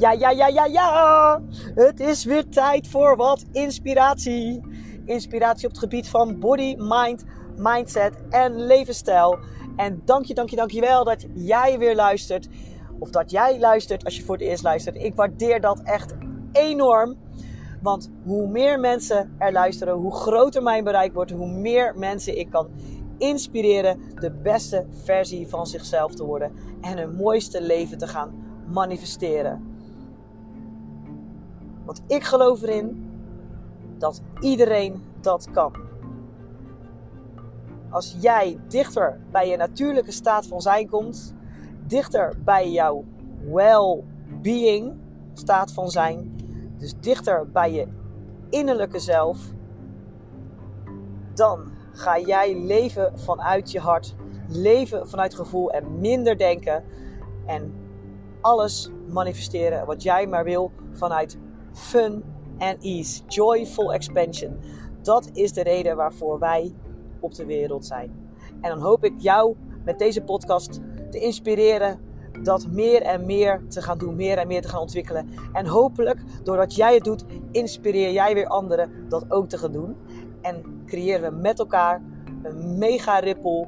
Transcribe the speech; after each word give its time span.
Ja, 0.00 0.12
ja, 0.12 0.30
ja, 0.30 0.46
ja, 0.46 0.64
ja. 0.64 1.42
Het 1.74 2.00
is 2.00 2.24
weer 2.24 2.48
tijd 2.48 2.88
voor 2.88 3.16
wat 3.16 3.44
inspiratie. 3.52 4.60
Inspiratie 5.04 5.66
op 5.66 5.70
het 5.70 5.80
gebied 5.80 6.08
van 6.08 6.38
body, 6.38 6.74
mind, 6.78 7.24
mindset 7.56 8.14
en 8.28 8.66
levensstijl. 8.66 9.38
En 9.76 10.02
dank 10.04 10.24
je, 10.24 10.34
dank 10.34 10.50
je, 10.50 10.56
dank 10.56 10.70
je 10.70 10.80
wel 10.80 11.04
dat 11.04 11.26
jij 11.34 11.78
weer 11.78 11.94
luistert. 11.94 12.48
Of 12.98 13.10
dat 13.10 13.30
jij 13.30 13.58
luistert 13.58 14.04
als 14.04 14.16
je 14.16 14.22
voor 14.22 14.34
het 14.34 14.44
eerst 14.44 14.62
luistert. 14.62 14.96
Ik 14.96 15.14
waardeer 15.14 15.60
dat 15.60 15.80
echt 15.82 16.14
enorm. 16.52 17.16
Want 17.82 18.10
hoe 18.24 18.48
meer 18.48 18.80
mensen 18.80 19.34
er 19.38 19.52
luisteren, 19.52 19.94
hoe 19.94 20.14
groter 20.14 20.62
mijn 20.62 20.84
bereik 20.84 21.14
wordt, 21.14 21.30
hoe 21.30 21.50
meer 21.50 21.98
mensen 21.98 22.38
ik 22.38 22.50
kan 22.50 22.70
inspireren 23.20 24.00
de 24.14 24.30
beste 24.30 24.86
versie 24.90 25.48
van 25.48 25.66
zichzelf 25.66 26.14
te 26.14 26.24
worden 26.24 26.52
en 26.80 26.98
hun 26.98 27.14
mooiste 27.14 27.62
leven 27.62 27.98
te 27.98 28.06
gaan 28.06 28.32
manifesteren. 28.66 29.70
Want 31.84 32.02
ik 32.06 32.24
geloof 32.24 32.62
erin 32.62 33.10
dat 33.98 34.22
iedereen 34.40 35.02
dat 35.20 35.50
kan. 35.52 35.72
Als 37.90 38.16
jij 38.20 38.58
dichter 38.68 39.20
bij 39.30 39.48
je 39.48 39.56
natuurlijke 39.56 40.12
staat 40.12 40.46
van 40.46 40.60
zijn 40.60 40.88
komt, 40.88 41.34
dichter 41.86 42.34
bij 42.44 42.70
jouw 42.70 43.04
well-being 43.50 44.96
staat 45.34 45.72
van 45.72 45.90
zijn, 45.90 46.36
dus 46.78 46.94
dichter 47.00 47.50
bij 47.50 47.72
je 47.72 47.86
innerlijke 48.48 48.98
zelf, 48.98 49.38
dan 51.34 51.70
ga 51.92 52.18
jij 52.18 52.54
leven 52.58 53.18
vanuit 53.18 53.70
je 53.70 53.80
hart, 53.80 54.14
leven 54.48 55.08
vanuit 55.08 55.34
gevoel 55.34 55.70
en 55.70 56.00
minder 56.00 56.38
denken 56.38 56.84
en 57.46 57.74
alles 58.40 58.90
manifesteren 59.08 59.86
wat 59.86 60.02
jij 60.02 60.26
maar 60.26 60.44
wil 60.44 60.72
vanuit 60.92 61.38
fun 61.72 62.24
en 62.58 62.76
ease, 62.80 63.22
joyful 63.28 63.92
expansion. 63.92 64.58
Dat 65.02 65.30
is 65.32 65.52
de 65.52 65.62
reden 65.62 65.96
waarvoor 65.96 66.38
wij 66.38 66.74
op 67.20 67.34
de 67.34 67.46
wereld 67.46 67.86
zijn. 67.86 68.28
En 68.60 68.70
dan 68.70 68.80
hoop 68.80 69.04
ik 69.04 69.14
jou 69.16 69.56
met 69.84 69.98
deze 69.98 70.22
podcast 70.22 70.80
te 71.10 71.18
inspireren 71.18 72.00
dat 72.42 72.66
meer 72.66 73.02
en 73.02 73.26
meer 73.26 73.62
te 73.68 73.82
gaan 73.82 73.98
doen, 73.98 74.16
meer 74.16 74.38
en 74.38 74.46
meer 74.46 74.62
te 74.62 74.68
gaan 74.68 74.80
ontwikkelen. 74.80 75.28
En 75.52 75.66
hopelijk, 75.66 76.22
doordat 76.42 76.74
jij 76.74 76.94
het 76.94 77.04
doet, 77.04 77.24
inspireer 77.50 78.12
jij 78.12 78.34
weer 78.34 78.46
anderen 78.46 79.08
dat 79.08 79.24
ook 79.28 79.48
te 79.48 79.58
gaan 79.58 79.72
doen. 79.72 79.96
En 80.42 80.82
creëren 80.86 81.30
we 81.30 81.40
met 81.40 81.58
elkaar 81.58 82.02
een 82.42 82.78
mega 82.78 83.18
ripple. 83.18 83.66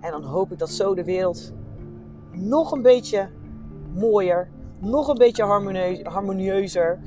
En 0.00 0.10
dan 0.10 0.22
hoop 0.24 0.52
ik 0.52 0.58
dat 0.58 0.70
zo 0.70 0.94
de 0.94 1.04
wereld 1.04 1.52
nog 2.30 2.72
een 2.72 2.82
beetje 2.82 3.28
mooier, 3.94 4.48
nog 4.78 5.08
een 5.08 5.18
beetje 5.18 5.44
harmonieuzer. 6.02 7.00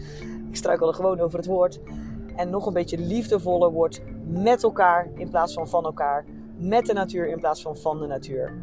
Ik 0.49 0.55
struikel 0.55 0.87
er 0.87 0.93
gewoon 0.93 1.19
over 1.19 1.37
het 1.37 1.47
woord. 1.47 1.79
En 2.35 2.49
nog 2.49 2.65
een 2.65 2.73
beetje 2.73 2.97
liefdevoller 2.97 3.71
wordt 3.71 4.01
met 4.27 4.63
elkaar 4.63 5.09
in 5.15 5.29
plaats 5.29 5.53
van 5.53 5.67
van 5.67 5.83
elkaar. 5.85 6.25
Met 6.57 6.85
de 6.85 6.93
natuur 6.93 7.27
in 7.27 7.39
plaats 7.39 7.61
van 7.61 7.77
van 7.77 7.99
de 7.99 8.07
natuur. 8.07 8.53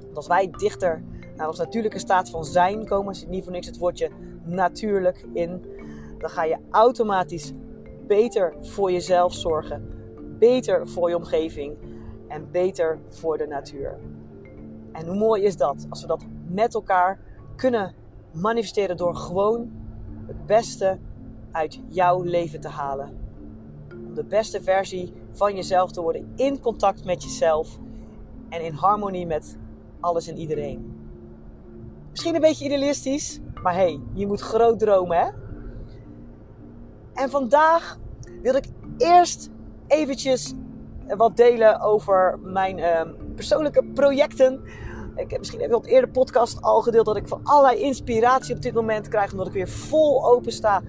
Want 0.00 0.16
als 0.16 0.26
wij 0.26 0.50
dichter 0.50 1.02
naar 1.36 1.48
onze 1.48 1.62
natuurlijke 1.62 1.98
staat 1.98 2.30
van 2.30 2.44
zijn 2.44 2.86
komen, 2.86 3.14
zit 3.14 3.28
niet 3.28 3.44
voor 3.44 3.52
niks 3.52 3.66
het 3.66 3.78
woordje 3.78 4.10
natuurlijk 4.44 5.26
in, 5.32 5.64
dan 6.18 6.30
ga 6.30 6.44
je 6.44 6.58
automatisch 6.70 7.52
beter 8.06 8.54
voor 8.60 8.92
jezelf 8.92 9.34
zorgen, 9.34 9.88
beter 10.38 10.88
voor 10.88 11.08
je 11.08 11.16
omgeving 11.16 11.76
en 12.28 12.50
beter 12.50 12.98
voor 13.08 13.38
de 13.38 13.46
natuur. 13.46 13.98
En 14.92 15.06
hoe 15.06 15.16
mooi 15.16 15.42
is 15.42 15.56
dat 15.56 15.86
als 15.90 16.00
we 16.00 16.06
dat 16.06 16.24
met 16.48 16.74
elkaar 16.74 17.18
kunnen 17.56 17.94
manifesteren 18.32 18.96
door 18.96 19.14
gewoon 19.16 19.70
het 20.26 20.46
beste 20.46 20.98
uit 21.50 21.80
jouw 21.88 22.22
leven 22.22 22.60
te 22.60 22.68
halen. 22.68 23.16
Om 24.06 24.14
de 24.14 24.24
beste 24.24 24.62
versie 24.62 25.12
van 25.32 25.54
jezelf 25.54 25.90
te 25.90 26.00
worden 26.00 26.32
in 26.36 26.60
contact 26.60 27.04
met 27.04 27.22
jezelf 27.22 27.78
en 28.48 28.64
in 28.64 28.72
harmonie 28.72 29.26
met 29.26 29.58
alles 30.00 30.28
en 30.28 30.38
iedereen. 30.38 30.92
Misschien 32.10 32.34
een 32.34 32.40
beetje 32.40 32.64
idealistisch, 32.64 33.40
maar 33.62 33.74
hey, 33.74 34.00
je 34.12 34.26
moet 34.26 34.40
groot 34.40 34.78
dromen, 34.78 35.18
hè? 35.18 35.43
En 37.14 37.30
vandaag 37.30 37.98
wil 38.42 38.54
ik 38.54 38.64
eerst 38.98 39.50
eventjes 39.86 40.54
wat 41.16 41.36
delen 41.36 41.80
over 41.80 42.38
mijn 42.42 42.78
uh, 42.78 43.00
persoonlijke 43.34 43.84
projecten. 43.84 44.60
Ik 45.16 45.30
heb 45.30 45.38
misschien 45.38 45.60
even 45.60 45.74
op 45.74 45.84
de 45.84 45.90
eerder 45.90 46.10
podcast 46.10 46.62
al 46.62 46.82
gedeeld 46.82 47.06
dat 47.06 47.16
ik 47.16 47.28
van 47.28 47.40
allerlei 47.42 47.82
inspiratie 47.82 48.54
op 48.54 48.62
dit 48.62 48.74
moment 48.74 49.08
krijg. 49.08 49.32
Omdat 49.32 49.46
ik 49.46 49.52
weer 49.52 49.68
vol 49.68 50.26
open 50.26 50.52
sta 50.52 50.82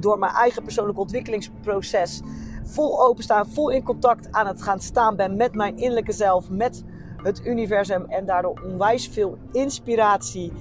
door 0.00 0.18
mijn 0.18 0.32
eigen 0.32 0.62
persoonlijke 0.62 1.00
ontwikkelingsproces. 1.00 2.20
Vol 2.64 3.04
open 3.04 3.22
sta, 3.22 3.44
vol 3.44 3.70
in 3.70 3.82
contact 3.82 4.32
aan 4.32 4.46
het 4.46 4.62
gaan 4.62 4.80
staan 4.80 5.16
ben 5.16 5.36
met 5.36 5.54
mijn 5.54 5.76
innerlijke 5.76 6.12
zelf, 6.12 6.50
met 6.50 6.84
het 7.16 7.46
universum. 7.46 8.04
En 8.04 8.26
daardoor 8.26 8.60
onwijs 8.64 9.08
veel 9.08 9.38
inspiratie 9.52 10.52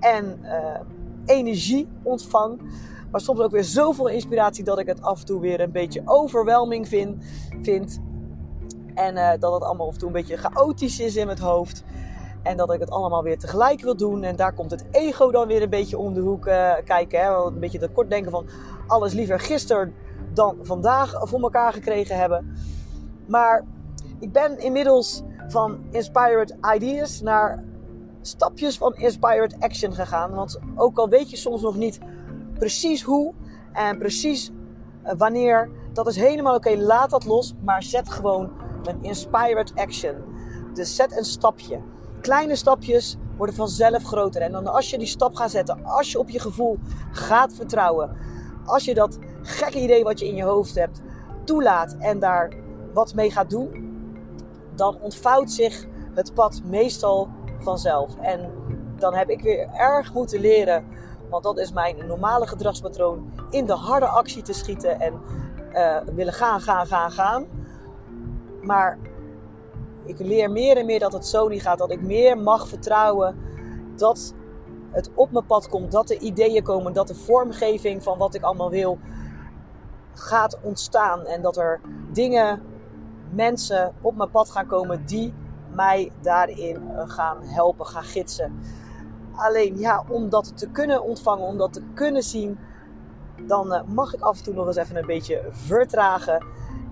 en 0.00 0.40
uh, 0.42 0.80
energie 1.24 1.88
ontvang. 2.02 2.60
Maar 3.10 3.20
soms 3.20 3.40
ook 3.40 3.50
weer 3.50 3.64
zoveel 3.64 4.08
inspiratie 4.08 4.64
dat 4.64 4.78
ik 4.78 4.86
het 4.86 5.02
af 5.02 5.20
en 5.20 5.26
toe 5.26 5.40
weer 5.40 5.60
een 5.60 5.72
beetje 5.72 6.02
overwhelming 6.04 6.88
vind. 6.88 8.00
En 8.94 9.16
uh, 9.16 9.30
dat 9.38 9.52
het 9.52 9.62
allemaal 9.62 9.86
af 9.86 9.92
en 9.92 9.98
toe 9.98 10.08
een 10.08 10.14
beetje 10.14 10.36
chaotisch 10.36 11.00
is 11.00 11.16
in 11.16 11.26
mijn 11.26 11.38
hoofd. 11.38 11.84
En 12.42 12.56
dat 12.56 12.72
ik 12.72 12.80
het 12.80 12.90
allemaal 12.90 13.22
weer 13.22 13.38
tegelijk 13.38 13.80
wil 13.80 13.96
doen. 13.96 14.22
En 14.22 14.36
daar 14.36 14.54
komt 14.54 14.70
het 14.70 14.84
ego 14.90 15.30
dan 15.30 15.46
weer 15.46 15.62
een 15.62 15.70
beetje 15.70 15.98
om 15.98 16.14
de 16.14 16.20
hoek 16.20 16.46
uh, 16.46 16.72
kijken. 16.84 17.20
Hè? 17.20 17.44
Een 17.44 17.60
beetje 17.60 17.78
de 17.78 17.88
kort 17.88 18.10
denken 18.10 18.30
van 18.30 18.46
alles 18.86 19.12
liever 19.12 19.40
gisteren 19.40 19.94
dan 20.34 20.56
vandaag 20.62 21.12
voor 21.20 21.40
elkaar 21.40 21.72
gekregen 21.72 22.16
hebben. 22.16 22.56
Maar 23.26 23.64
ik 24.18 24.32
ben 24.32 24.58
inmiddels 24.58 25.22
van 25.48 25.78
inspired 25.90 26.56
ideas 26.74 27.20
naar 27.20 27.64
stapjes 28.20 28.78
van 28.78 28.94
inspired 28.94 29.60
action 29.60 29.94
gegaan. 29.94 30.34
Want 30.34 30.58
ook 30.74 30.98
al 30.98 31.08
weet 31.08 31.30
je 31.30 31.36
soms 31.36 31.62
nog 31.62 31.76
niet 31.76 31.98
precies 32.58 33.02
hoe 33.02 33.34
en 33.72 33.98
precies 33.98 34.50
eh, 35.02 35.14
wanneer, 35.16 35.70
dat 35.92 36.06
is 36.06 36.16
helemaal 36.16 36.54
oké. 36.54 36.76
Laat 36.76 37.10
dat 37.10 37.24
los, 37.24 37.54
maar 37.64 37.82
zet 37.82 38.10
gewoon 38.10 38.50
een 38.84 39.02
inspired 39.02 39.72
action. 39.74 40.14
Dus 40.74 40.96
zet 40.96 41.16
een 41.16 41.24
stapje. 41.24 41.80
Kleine 42.20 42.56
stapjes 42.56 43.16
worden 43.36 43.54
vanzelf 43.54 44.02
groter. 44.02 44.42
En 44.42 44.52
dan 44.52 44.66
als 44.66 44.90
je 44.90 44.98
die 44.98 45.06
stap 45.06 45.34
gaat 45.34 45.50
zetten, 45.50 45.84
als 45.84 46.12
je 46.12 46.18
op 46.18 46.28
je 46.28 46.40
gevoel 46.40 46.78
gaat 47.10 47.52
vertrouwen, 47.52 48.16
als 48.64 48.84
je 48.84 48.94
dat 48.94 49.18
gekke 49.42 49.80
idee 49.80 50.04
wat 50.04 50.18
je 50.18 50.26
in 50.26 50.34
je 50.34 50.42
hoofd 50.42 50.74
hebt 50.74 51.02
toelaat 51.44 51.96
en 51.98 52.18
daar 52.18 52.52
wat 52.92 53.14
mee 53.14 53.30
gaat 53.30 53.50
doen, 53.50 53.86
dan 54.74 55.00
ontvouwt 55.00 55.50
zich 55.50 55.86
het 56.14 56.34
pad 56.34 56.60
meestal 56.64 57.28
vanzelf. 57.58 58.16
En 58.16 58.50
dan 58.96 59.14
heb 59.14 59.28
ik 59.28 59.40
weer 59.40 59.68
erg 59.72 60.14
moeten 60.14 60.40
leren, 60.40 60.84
want 61.30 61.44
dat 61.44 61.58
is 61.58 61.72
mijn 61.72 62.06
normale 62.06 62.46
gedragspatroon, 62.46 63.32
in 63.50 63.66
de 63.66 63.72
harde 63.72 64.06
actie 64.06 64.42
te 64.42 64.52
schieten 64.52 65.00
en 65.00 65.20
uh, 65.72 65.96
willen 66.14 66.32
gaan, 66.32 66.60
gaan, 66.60 66.86
gaan, 66.86 67.10
gaan. 67.10 67.46
Maar 68.62 68.98
ik 70.04 70.18
leer 70.18 70.50
meer 70.50 70.76
en 70.76 70.86
meer 70.86 70.98
dat 70.98 71.12
het 71.12 71.26
zo 71.26 71.48
niet 71.48 71.62
gaat. 71.62 71.78
Dat 71.78 71.90
ik 71.90 72.02
meer 72.02 72.38
mag 72.38 72.68
vertrouwen 72.68 73.36
dat 73.96 74.34
het 74.90 75.10
op 75.14 75.30
mijn 75.30 75.46
pad 75.46 75.68
komt. 75.68 75.92
Dat 75.92 76.08
de 76.08 76.18
ideeën 76.18 76.62
komen. 76.62 76.92
Dat 76.92 77.08
de 77.08 77.14
vormgeving 77.14 78.02
van 78.02 78.18
wat 78.18 78.34
ik 78.34 78.42
allemaal 78.42 78.70
wil 78.70 78.98
gaat 80.14 80.58
ontstaan. 80.62 81.26
En 81.26 81.42
dat 81.42 81.56
er 81.56 81.80
dingen, 82.12 82.62
mensen 83.30 83.94
op 84.00 84.16
mijn 84.16 84.30
pad 84.30 84.50
gaan 84.50 84.66
komen 84.66 85.06
die 85.06 85.34
mij 85.74 86.12
daarin 86.20 86.90
eh, 86.90 87.08
gaan 87.08 87.42
helpen, 87.42 87.86
gaan 87.86 88.02
gidsen. 88.02 88.58
Alleen 89.38 89.78
ja, 89.78 90.04
om 90.08 90.28
dat 90.28 90.52
te 90.56 90.68
kunnen 90.68 91.02
ontvangen, 91.02 91.46
om 91.46 91.58
dat 91.58 91.72
te 91.72 91.82
kunnen 91.94 92.22
zien, 92.22 92.58
dan 93.46 93.72
uh, 93.72 93.82
mag 93.86 94.14
ik 94.14 94.20
af 94.20 94.38
en 94.38 94.44
toe 94.44 94.54
nog 94.54 94.66
eens 94.66 94.76
even 94.76 94.96
een 94.96 95.06
beetje 95.06 95.44
vertragen. 95.50 96.44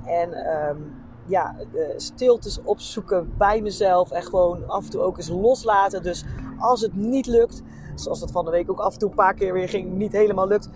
En 0.05 0.57
um, 0.69 0.95
ja, 1.27 1.55
stiltes 1.97 2.63
opzoeken 2.63 3.35
bij 3.39 3.61
mezelf. 3.61 4.11
En 4.11 4.23
gewoon 4.23 4.69
af 4.69 4.85
en 4.85 4.91
toe 4.91 5.01
ook 5.01 5.17
eens 5.17 5.29
loslaten. 5.29 6.03
Dus 6.03 6.25
als 6.59 6.81
het 6.81 6.95
niet 6.95 7.27
lukt, 7.27 7.63
zoals 7.95 8.21
dat 8.21 8.31
van 8.31 8.45
de 8.45 8.51
week 8.51 8.71
ook 8.71 8.81
af 8.81 8.93
en 8.93 8.99
toe 8.99 9.09
een 9.09 9.17
paar 9.17 9.35
keer 9.35 9.53
weer 9.53 9.69
ging, 9.69 9.93
niet 9.93 10.13
helemaal 10.13 10.47
lukt. 10.47 10.69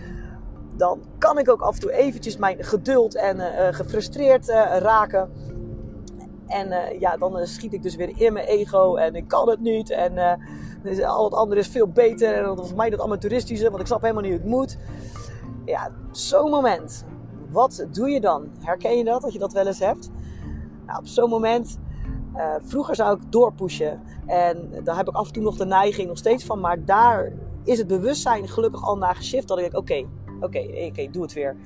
Dan 0.76 1.00
kan 1.18 1.38
ik 1.38 1.50
ook 1.50 1.60
af 1.60 1.74
en 1.74 1.80
toe 1.80 1.92
eventjes 1.92 2.36
mijn 2.36 2.64
geduld 2.64 3.16
en 3.16 3.36
uh, 3.36 3.44
gefrustreerd 3.70 4.48
raken. 4.78 5.30
En 6.46 6.98
ja, 6.98 7.16
dan 7.16 7.46
schiet 7.46 7.72
ik 7.72 7.82
dus 7.82 7.96
weer 7.96 8.20
in 8.20 8.32
mijn 8.32 8.46
ego 8.46 8.96
en 8.96 9.14
ik 9.14 9.28
kan 9.28 9.48
het 9.48 9.60
niet. 9.60 9.90
En 9.90 10.40
al 11.06 11.24
het 11.24 11.34
andere 11.34 11.60
is 11.60 11.68
veel 11.68 11.88
beter. 11.88 12.34
En 12.34 12.56
voor 12.56 12.76
mij 12.76 12.90
dat 12.90 13.00
amateuristische, 13.00 13.68
want 13.68 13.80
ik 13.80 13.86
snap 13.86 14.00
helemaal 14.00 14.22
niet 14.22 14.32
hoe 14.32 14.40
het 14.40 14.50
moet. 14.50 14.78
Ja, 15.64 15.90
zo'n 16.10 16.50
moment. 16.50 17.04
Wat 17.50 17.86
doe 17.92 18.10
je 18.10 18.20
dan? 18.20 18.48
Herken 18.58 18.96
je 18.96 19.04
dat, 19.04 19.22
dat 19.22 19.32
je 19.32 19.38
dat 19.38 19.52
wel 19.52 19.66
eens 19.66 19.78
hebt? 19.78 20.10
Nou, 20.86 20.98
op 20.98 21.06
zo'n 21.06 21.30
moment 21.30 21.78
Uh, 22.36 22.54
vroeger 22.62 22.94
zou 22.94 23.16
ik 23.16 23.32
doorpushen. 23.32 24.00
En 24.26 24.70
daar 24.84 24.96
heb 24.96 25.08
ik 25.08 25.14
af 25.14 25.26
en 25.26 25.32
toe 25.32 25.42
nog 25.42 25.56
de 25.56 25.64
neiging 25.64 26.08
nog 26.08 26.18
steeds 26.18 26.44
van. 26.44 26.60
Maar 26.60 26.84
daar 26.84 27.32
is 27.64 27.78
het 27.78 27.86
bewustzijn 27.86 28.48
gelukkig 28.48 28.84
al 28.84 28.96
naar 28.96 29.14
geshift. 29.16 29.48
Dat 29.48 29.58
ik 29.58 29.70
denk, 29.70 29.76
oké, 29.82 30.06
oké, 30.40 30.86
oké, 30.88 31.10
doe 31.10 31.22
het 31.22 31.32
weer. 31.32 31.56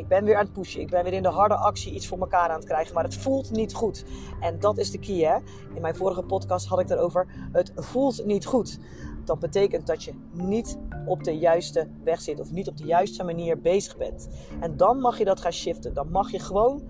Ik 0.00 0.08
ben 0.08 0.24
weer 0.24 0.36
aan 0.36 0.44
het 0.44 0.52
pushen. 0.52 0.80
Ik 0.80 0.90
ben 0.90 1.04
weer 1.04 1.12
in 1.12 1.22
de 1.22 1.28
harde 1.28 1.54
actie 1.54 1.92
iets 1.92 2.06
voor 2.06 2.18
elkaar 2.18 2.48
aan 2.48 2.56
het 2.56 2.64
krijgen. 2.64 2.94
Maar 2.94 3.04
het 3.04 3.16
voelt 3.16 3.50
niet 3.50 3.74
goed. 3.74 4.04
En 4.40 4.60
dat 4.60 4.78
is 4.78 4.90
de 4.90 4.98
key, 4.98 5.16
hè. 5.16 5.36
In 5.74 5.80
mijn 5.80 5.96
vorige 5.96 6.22
podcast 6.22 6.66
had 6.66 6.80
ik 6.80 6.90
erover. 6.90 7.26
Het 7.52 7.72
voelt 7.74 8.24
niet 8.24 8.46
goed. 8.46 8.78
Dat 9.24 9.38
betekent 9.38 9.86
dat 9.86 10.02
je 10.02 10.12
niet 10.32 10.78
op 11.06 11.24
de 11.24 11.38
juiste 11.38 11.88
weg 12.04 12.20
zit. 12.20 12.40
Of 12.40 12.50
niet 12.50 12.68
op 12.68 12.76
de 12.76 12.84
juiste 12.84 13.24
manier 13.24 13.60
bezig 13.60 13.96
bent. 13.96 14.28
En 14.60 14.76
dan 14.76 15.00
mag 15.00 15.18
je 15.18 15.24
dat 15.24 15.40
gaan 15.40 15.52
shiften. 15.52 15.94
Dan 15.94 16.10
mag 16.10 16.30
je 16.30 16.38
gewoon 16.38 16.82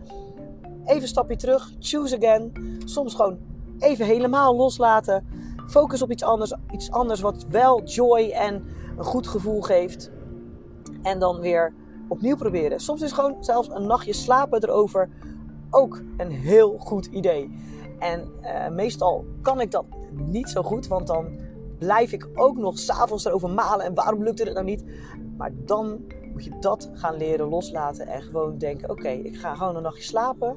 even 0.84 1.02
een 1.02 1.08
stapje 1.08 1.36
terug. 1.36 1.72
Choose 1.78 2.16
again. 2.16 2.52
Soms 2.84 3.14
gewoon 3.14 3.38
even 3.78 4.06
helemaal 4.06 4.56
loslaten. 4.56 5.26
Focus 5.66 6.02
op 6.02 6.10
iets 6.10 6.22
anders. 6.22 6.54
Iets 6.70 6.90
anders 6.90 7.20
wat 7.20 7.46
wel 7.48 7.82
joy 7.82 8.30
en 8.30 8.64
een 8.96 9.04
goed 9.04 9.26
gevoel 9.26 9.60
geeft. 9.60 10.10
En 11.02 11.18
dan 11.18 11.40
weer 11.40 11.74
opnieuw 12.10 12.36
proberen. 12.36 12.80
Soms 12.80 13.02
is 13.02 13.12
gewoon 13.12 13.36
zelfs 13.40 13.68
een 13.68 13.86
nachtje 13.86 14.12
slapen 14.12 14.62
erover 14.62 15.08
ook 15.70 16.02
een 16.16 16.30
heel 16.30 16.78
goed 16.78 17.06
idee. 17.06 17.50
En 17.98 18.28
uh, 18.42 18.68
meestal 18.68 19.24
kan 19.42 19.60
ik 19.60 19.70
dat 19.70 19.84
niet 20.12 20.48
zo 20.48 20.62
goed, 20.62 20.86
want 20.86 21.06
dan 21.06 21.38
blijf 21.78 22.12
ik 22.12 22.28
ook 22.34 22.56
nog 22.56 22.78
s'avonds 22.78 23.24
erover 23.24 23.50
malen. 23.50 23.86
En 23.86 23.94
waarom 23.94 24.22
lukt 24.22 24.38
het 24.38 24.52
nou 24.52 24.64
niet? 24.64 24.84
Maar 25.36 25.50
dan 25.54 26.04
moet 26.32 26.44
je 26.44 26.58
dat 26.60 26.90
gaan 26.92 27.16
leren 27.16 27.48
loslaten 27.48 28.06
en 28.06 28.22
gewoon 28.22 28.58
denken: 28.58 28.90
oké, 28.90 29.08
ik 29.08 29.36
ga 29.36 29.54
gewoon 29.54 29.76
een 29.76 29.82
nachtje 29.82 30.02
slapen. 30.02 30.56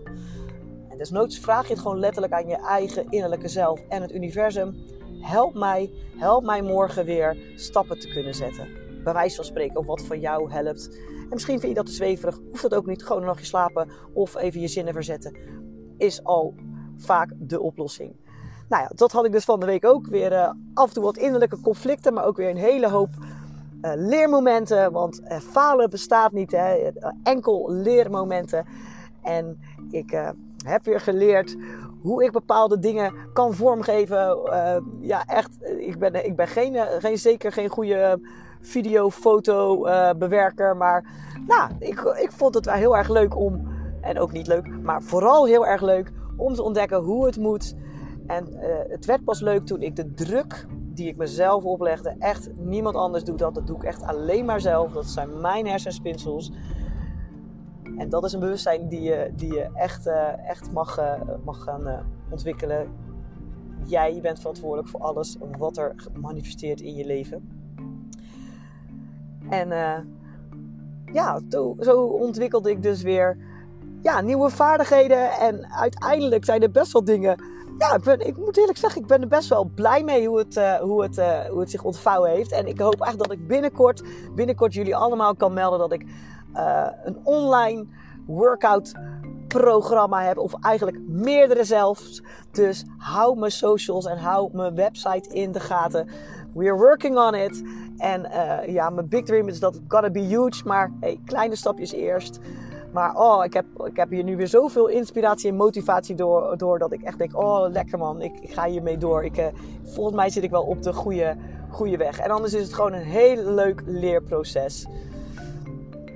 En 0.89 0.97
desnoods 0.97 1.39
vraag 1.39 1.67
je 1.67 1.73
het 1.73 1.81
gewoon 1.81 1.99
letterlijk 1.99 2.33
aan 2.33 2.47
je 2.47 2.57
eigen 2.57 3.05
innerlijke 3.09 3.47
zelf 3.47 3.79
en 3.89 4.01
het 4.01 4.11
universum. 4.11 4.75
Help 5.21 5.53
mij, 5.53 5.91
help 6.17 6.43
mij 6.43 6.61
morgen 6.61 7.05
weer 7.05 7.37
stappen 7.55 7.99
te 7.99 8.07
kunnen 8.07 8.33
zetten. 8.33 8.82
Bij 9.03 9.13
wijze 9.13 9.35
van 9.35 9.45
spreken, 9.45 9.77
of 9.77 9.85
wat 9.85 10.01
van 10.01 10.19
jou 10.19 10.51
helpt. 10.51 10.97
En 11.07 11.29
misschien 11.29 11.59
vind 11.59 11.71
je 11.71 11.77
dat 11.77 11.85
te 11.85 11.91
zweverig, 11.91 12.39
hoeft 12.49 12.61
dat 12.61 12.73
ook 12.73 12.85
niet. 12.85 13.03
Gewoon 13.03 13.21
een 13.21 13.27
nachtje 13.27 13.45
slapen 13.45 13.89
of 14.13 14.35
even 14.35 14.61
je 14.61 14.67
zinnen 14.67 14.93
verzetten. 14.93 15.37
Is 15.97 16.23
al 16.23 16.55
vaak 16.97 17.31
de 17.37 17.61
oplossing. 17.61 18.15
Nou 18.69 18.83
ja, 18.83 18.91
dat 18.95 19.11
had 19.11 19.25
ik 19.25 19.31
dus 19.31 19.45
van 19.45 19.59
de 19.59 19.65
week 19.65 19.85
ook. 19.85 20.07
Weer 20.07 20.31
uh, 20.31 20.51
af 20.73 20.87
en 20.87 20.93
toe 20.93 21.03
wat 21.03 21.17
innerlijke 21.17 21.59
conflicten, 21.59 22.13
maar 22.13 22.25
ook 22.25 22.37
weer 22.37 22.49
een 22.49 22.57
hele 22.57 22.89
hoop 22.89 23.09
uh, 23.81 23.91
leermomenten. 23.95 24.91
Want 24.91 25.21
uh, 25.21 25.37
falen 25.37 25.89
bestaat 25.89 26.31
niet, 26.31 26.51
hè? 26.51 26.89
enkel 27.23 27.71
leermomenten. 27.71 28.65
En 29.21 29.59
ik 29.91 30.33
heb 30.65 30.85
weer 30.85 30.99
geleerd 30.99 31.55
hoe 32.01 32.23
ik 32.23 32.31
bepaalde 32.31 32.79
dingen 32.79 33.13
kan 33.33 33.53
vormgeven. 33.53 34.37
ja, 34.99 35.25
echt, 35.25 35.57
ik 35.77 35.99
ben, 35.99 36.25
ik 36.25 36.35
ben 36.35 36.47
geen, 36.47 36.75
geen, 36.99 37.17
zeker 37.17 37.51
geen 37.51 37.69
goede 37.69 38.19
video, 38.67 39.09
foto 39.09 39.81
bewerker. 40.17 40.77
Maar 40.77 41.05
nou, 41.47 41.71
ik, 41.79 41.99
ik 41.99 42.31
vond 42.31 42.55
het 42.55 42.65
wel 42.65 42.73
heel 42.73 42.97
erg 42.97 43.09
leuk 43.09 43.37
om, 43.37 43.67
en 44.01 44.19
ook 44.19 44.31
niet 44.31 44.47
leuk, 44.47 44.81
maar 44.81 45.01
vooral 45.01 45.45
heel 45.45 45.67
erg 45.67 45.81
leuk 45.81 46.11
om 46.37 46.53
te 46.53 46.63
ontdekken 46.63 46.97
hoe 46.97 47.25
het 47.25 47.37
moet. 47.37 47.75
En 48.27 48.47
uh, 48.53 48.59
het 48.87 49.05
werd 49.05 49.23
pas 49.23 49.41
leuk 49.41 49.65
toen 49.65 49.81
ik 49.81 49.95
de 49.95 50.13
druk 50.13 50.65
die 50.69 51.07
ik 51.07 51.17
mezelf 51.17 51.63
oplegde, 51.63 52.15
echt 52.19 52.49
niemand 52.55 52.95
anders 52.95 53.23
doet 53.23 53.39
dat. 53.39 53.55
Dat 53.55 53.67
doe 53.67 53.75
ik 53.75 53.83
echt 53.83 54.03
alleen 54.03 54.45
maar 54.45 54.61
zelf. 54.61 54.91
Dat 54.91 55.05
zijn 55.05 55.41
mijn 55.41 55.67
hersenspinsels. 55.67 56.51
En 57.97 58.09
dat 58.09 58.23
is 58.23 58.33
een 58.33 58.39
bewustzijn 58.39 58.87
die 58.87 59.01
je, 59.01 59.31
die 59.35 59.53
je 59.53 59.69
echt, 59.73 60.07
uh, 60.07 60.49
echt 60.49 60.71
mag, 60.71 60.99
uh, 60.99 61.13
mag 61.43 61.63
gaan 61.63 62.05
ontwikkelen. 62.29 62.87
Jij 63.85 64.19
bent 64.21 64.39
verantwoordelijk 64.39 64.87
voor 64.87 64.99
alles 64.99 65.37
wat 65.57 65.77
er 65.77 65.95
manifesteert 66.13 66.81
in 66.81 66.95
je 66.95 67.05
leven. 67.05 67.62
En 69.49 69.67
ja, 71.13 71.39
to, 71.49 71.75
zo 71.79 72.03
ontwikkelde 72.03 72.69
ik 72.69 72.83
dus 72.83 73.01
weer 73.01 73.37
ja, 74.01 74.21
nieuwe 74.21 74.49
vaardigheden. 74.49 75.31
En 75.31 75.71
uiteindelijk 75.71 76.45
zijn 76.45 76.61
er 76.61 76.71
best 76.71 76.91
wel 76.91 77.03
dingen 77.03 77.37
ja, 77.77 78.13
ik, 78.17 78.37
moet 78.37 78.57
eerlijk 78.57 78.77
zeggen, 78.77 79.01
ik 79.01 79.07
ben 79.07 79.21
er 79.21 79.27
best 79.27 79.49
wel 79.49 79.71
blij 79.75 80.03
mee 80.03 80.27
hoe 80.27 80.37
het, 80.37 80.55
uh, 80.55 80.75
hoe, 80.75 81.03
het, 81.03 81.17
uh, 81.17 81.39
hoe 81.39 81.59
het 81.59 81.71
zich 81.71 81.83
ontvouwen 81.83 82.29
heeft. 82.29 82.51
En 82.51 82.67
ik 82.67 82.79
hoop 82.79 83.01
echt 83.01 83.17
dat 83.17 83.31
ik 83.31 83.47
binnenkort, 83.47 84.03
binnenkort 84.35 84.73
jullie 84.73 84.95
allemaal 84.95 85.35
kan 85.35 85.53
melden 85.53 85.79
dat 85.79 85.91
ik 85.91 86.05
een 87.03 87.17
online 87.23 87.85
workout 88.25 88.91
programma 89.47 90.21
heb. 90.21 90.37
Of 90.37 90.53
eigenlijk 90.61 90.99
meerdere 91.07 91.63
zelfs. 91.63 92.23
Dus 92.51 92.85
hou 92.97 93.39
mijn 93.39 93.51
socials 93.51 94.05
en 94.05 94.17
hou 94.17 94.49
mijn 94.53 94.75
website 94.75 95.29
in 95.29 95.51
de 95.51 95.59
gaten. 95.59 96.07
We're 96.53 96.77
working 96.77 97.17
on 97.17 97.35
it. 97.35 97.63
En 98.03 98.27
ja, 98.71 98.89
mijn 98.89 99.07
big 99.07 99.23
dream 99.23 99.47
is 99.47 99.59
dat 99.59 99.73
het 99.73 99.83
gonna 99.87 100.09
be 100.09 100.19
huge. 100.19 100.61
Maar 100.65 100.91
hey, 100.99 101.19
kleine 101.25 101.55
stapjes 101.55 101.91
eerst. 101.91 102.39
Maar 102.93 103.15
oh, 103.15 103.45
ik 103.45 103.53
heb, 103.53 103.65
ik 103.85 103.95
heb 103.97 104.09
hier 104.09 104.23
nu 104.23 104.35
weer 104.35 104.47
zoveel 104.47 104.87
inspiratie 104.87 105.49
en 105.49 105.55
motivatie 105.55 106.15
door, 106.15 106.57
door 106.57 106.79
dat 106.79 106.91
ik 106.91 107.01
echt 107.01 107.17
denk, 107.17 107.37
oh 107.37 107.69
lekker 107.71 107.97
man, 107.97 108.21
ik, 108.21 108.39
ik 108.39 108.53
ga 108.53 108.65
hiermee 108.65 108.97
door. 108.97 109.23
Ik, 109.23 109.37
uh, 109.37 109.45
volgens 109.83 110.15
mij 110.15 110.29
zit 110.29 110.43
ik 110.43 110.49
wel 110.49 110.63
op 110.63 110.83
de 110.83 110.93
goede, 110.93 111.35
goede 111.69 111.97
weg. 111.97 112.19
En 112.19 112.31
anders 112.31 112.53
is 112.53 112.61
het 112.61 112.73
gewoon 112.73 112.93
een 112.93 113.03
heel 113.03 113.43
leuk 113.43 113.81
leerproces. 113.85 114.87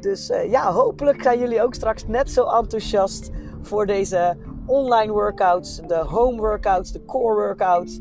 Dus 0.02 0.30
uh, 0.30 0.52
ja, 0.52 0.72
hopelijk 0.72 1.22
zijn 1.22 1.40
jullie 1.40 1.64
ook 1.64 1.74
straks 1.74 2.08
net 2.08 2.32
zo 2.32 2.46
enthousiast 2.46 3.32
voor 3.62 3.86
deze 3.86 4.38
online 4.66 5.12
workouts, 5.12 5.82
de 5.88 5.98
home 5.98 6.38
workouts, 6.38 6.92
de 6.92 7.06
core 7.06 7.36
workouts, 7.36 8.00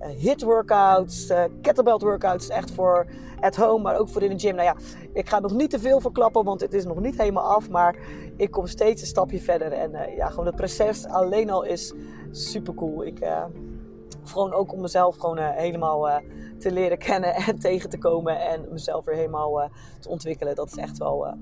hit 0.00 0.42
workouts, 0.42 1.32
kettlebell 1.60 1.96
workouts, 1.96 2.48
echt 2.48 2.70
voor 2.70 3.06
at 3.40 3.56
home, 3.56 3.82
maar 3.82 3.98
ook 3.98 4.08
voor 4.08 4.22
in 4.22 4.30
de 4.30 4.38
gym. 4.38 4.54
Nou 4.54 4.66
ja, 4.66 4.76
ik 5.12 5.28
ga 5.28 5.38
nog 5.38 5.52
niet 5.52 5.70
te 5.70 5.78
veel 5.78 6.00
verklappen, 6.00 6.44
want 6.44 6.60
het 6.60 6.74
is 6.74 6.84
nog 6.84 7.00
niet 7.00 7.16
helemaal 7.18 7.54
af. 7.54 7.70
Maar 7.70 7.96
ik 8.36 8.50
kom 8.50 8.66
steeds 8.66 9.00
een 9.00 9.06
stapje 9.06 9.40
verder. 9.40 9.72
En 9.72 9.90
uh, 9.92 10.16
ja, 10.16 10.28
gewoon 10.28 10.46
het 10.46 10.56
proces 10.56 11.06
alleen 11.06 11.50
al 11.50 11.62
is 11.62 11.94
super 12.30 12.74
cool. 12.74 13.04
Ik, 13.04 13.18
gewoon 14.24 14.52
ook 14.52 14.72
om 14.72 14.80
mezelf 14.80 15.16
gewoon 15.16 15.38
helemaal 15.38 16.20
te 16.58 16.72
leren 16.72 16.98
kennen 17.08 17.34
en 17.34 17.58
tegen 17.58 17.90
te 17.90 17.98
komen. 17.98 18.40
En 18.40 18.66
mezelf 18.70 19.04
weer 19.04 19.16
helemaal 19.16 19.70
te 20.00 20.08
ontwikkelen. 20.08 20.54
Dat 20.54 20.66
is 20.66 20.76
echt 20.76 20.98
wel, 20.98 21.34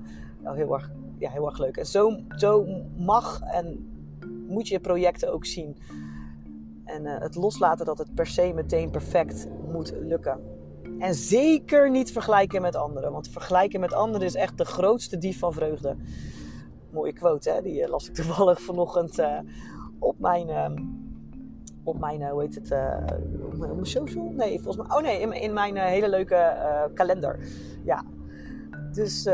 wel 0.43 0.55
heel, 0.55 0.75
erg, 0.75 0.91
ja, 1.19 1.31
heel 1.31 1.47
erg 1.47 1.59
leuk. 1.59 1.77
En 1.77 1.87
zo, 1.87 2.17
zo 2.37 2.67
mag 2.97 3.41
en 3.41 3.89
moet 4.49 4.69
je 4.69 4.81
projecten 4.81 5.33
ook 5.33 5.45
zien. 5.45 5.77
En 6.85 7.05
het 7.05 7.35
loslaten 7.35 7.87
dat 7.87 7.99
het 7.99 8.15
per 8.15 8.27
se 8.27 8.53
meteen 8.55 8.91
perfect 8.91 9.47
moet 9.73 9.93
lukken. 10.01 10.41
En 10.99 11.15
zeker 11.15 11.91
niet 11.91 12.13
vergelijken 12.13 12.63
met 12.63 12.77
anderen. 12.77 13.13
Want 13.13 13.29
vergelijken 13.29 13.81
met 13.81 13.93
anderen 13.93 14.27
is 14.27 14.35
echt 14.35 14.59
de 14.59 14.65
grootste 14.65 15.19
dief 15.19 15.39
van 15.39 15.53
vreugde. 15.53 15.97
Mooie 16.91 17.13
quote, 17.13 17.51
hè? 17.51 17.63
Die 17.63 17.83
eh, 17.83 17.91
las 17.91 18.09
ik 18.09 18.15
toevallig 18.15 18.61
vanochtend 18.63 19.19
uh, 19.19 19.39
op 19.99 20.19
mijn. 20.19 20.49
Uh, 20.49 20.71
op 21.87 21.99
mijn, 21.99 22.29
hoe 22.29 22.41
heet 22.41 22.55
het? 22.55 22.71
op 23.45 23.57
mijn 23.57 23.87
social? 23.87 24.31
Nee, 24.31 24.61
volgens 24.61 24.87
mij. 24.87 24.97
Oh 24.97 25.03
nee, 25.03 25.21
in, 25.21 25.33
in 25.33 25.53
mijn 25.53 25.77
hele 25.77 26.09
leuke 26.09 26.57
kalender. 26.95 27.39
Ja. 27.85 28.05
Dus 28.93 29.29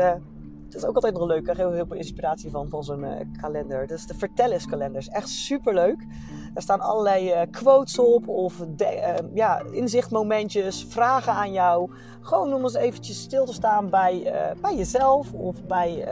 het 0.73 0.81
is 0.81 0.87
ook 0.89 0.95
altijd 0.95 1.13
nog 1.13 1.27
leuk. 1.27 1.37
Ik 1.37 1.43
krijg 1.43 1.57
heel, 1.57 1.85
veel 1.85 1.97
inspiratie 1.97 2.49
van, 2.49 2.69
van 2.69 2.83
zo'n 2.83 3.05
kalender. 3.41 3.87
Dus 3.87 4.05
de 4.05 4.13
vertellerskalender 4.13 5.01
is 5.01 5.07
echt 5.07 5.29
super 5.29 5.73
leuk. 5.73 6.05
Er 6.53 6.61
staan 6.61 6.79
allerlei 6.79 7.31
uh, 7.31 7.41
quotes 7.51 7.99
op 7.99 8.27
of 8.27 8.59
uh, 8.59 8.87
ja, 9.33 9.61
inzichtmomentjes, 9.71 10.85
vragen 10.89 11.33
aan 11.33 11.51
jou. 11.51 11.91
Gewoon 12.21 12.53
om 12.53 12.63
eens 12.63 12.73
eventjes 12.73 13.21
stil 13.21 13.45
te 13.45 13.53
staan 13.53 13.89
bij, 13.89 14.23
uh, 14.25 14.61
bij 14.61 14.75
jezelf 14.75 15.33
of 15.33 15.63
bij, 15.63 16.07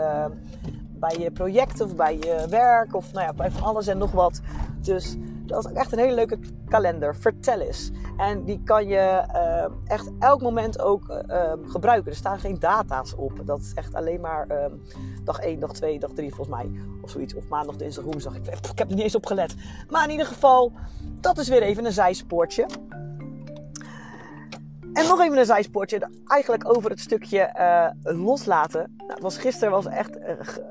bij 0.99 1.15
je 1.19 1.31
project 1.31 1.81
of 1.81 1.95
bij 1.95 2.17
je 2.17 2.45
werk 2.49 2.95
of 2.95 3.11
nou 3.11 3.25
ja, 3.25 3.33
bij 3.33 3.51
van 3.51 3.63
alles 3.63 3.87
en 3.87 3.97
nog 3.97 4.11
wat. 4.11 4.41
Dus 4.81 5.15
dat 5.49 5.65
is 5.65 5.71
echt 5.71 5.91
een 5.91 5.99
hele 5.99 6.13
leuke 6.13 6.39
kalender. 6.67 7.15
Vertel 7.15 7.59
eens. 7.59 7.91
En 8.17 8.43
die 8.43 8.61
kan 8.63 8.87
je 8.87 9.23
uh, 9.33 9.65
echt 9.85 10.11
elk 10.19 10.41
moment 10.41 10.79
ook 10.79 11.09
uh, 11.09 11.51
gebruiken. 11.65 12.11
Er 12.11 12.17
staan 12.17 12.39
geen 12.39 12.59
data's 12.59 13.13
op. 13.15 13.41
Dat 13.45 13.59
is 13.59 13.73
echt 13.73 13.93
alleen 13.93 14.21
maar 14.21 14.47
uh, 14.51 14.65
dag 15.23 15.39
1, 15.39 15.59
dag 15.59 15.71
2, 15.71 15.99
dag 15.99 16.11
3 16.11 16.33
volgens 16.33 16.57
mij. 16.57 16.71
Of 17.01 17.09
zoiets. 17.09 17.33
Of 17.33 17.47
maandag, 17.47 17.75
dinsdag, 17.75 18.03
woensdag. 18.03 18.35
Ik, 18.35 18.45
ik 18.47 18.77
heb 18.77 18.89
er 18.89 18.95
niet 18.95 19.03
eens 19.03 19.15
op 19.15 19.25
gelet. 19.25 19.55
Maar 19.89 20.03
in 20.03 20.11
ieder 20.11 20.25
geval, 20.25 20.71
dat 21.21 21.37
is 21.37 21.47
weer 21.47 21.61
even 21.61 21.85
een 21.85 21.91
zijspoortje. 21.91 22.65
En 24.93 25.07
nog 25.07 25.21
even 25.21 25.37
een 25.37 25.45
zijspoortje, 25.45 26.09
eigenlijk 26.25 26.75
over 26.75 26.89
het 26.89 26.99
stukje 26.99 27.55
uh, 27.59 28.13
loslaten. 28.23 28.95
Nou, 29.07 29.19
was, 29.21 29.37
gisteren 29.37 29.71
was 29.71 29.85
echt 29.85 30.17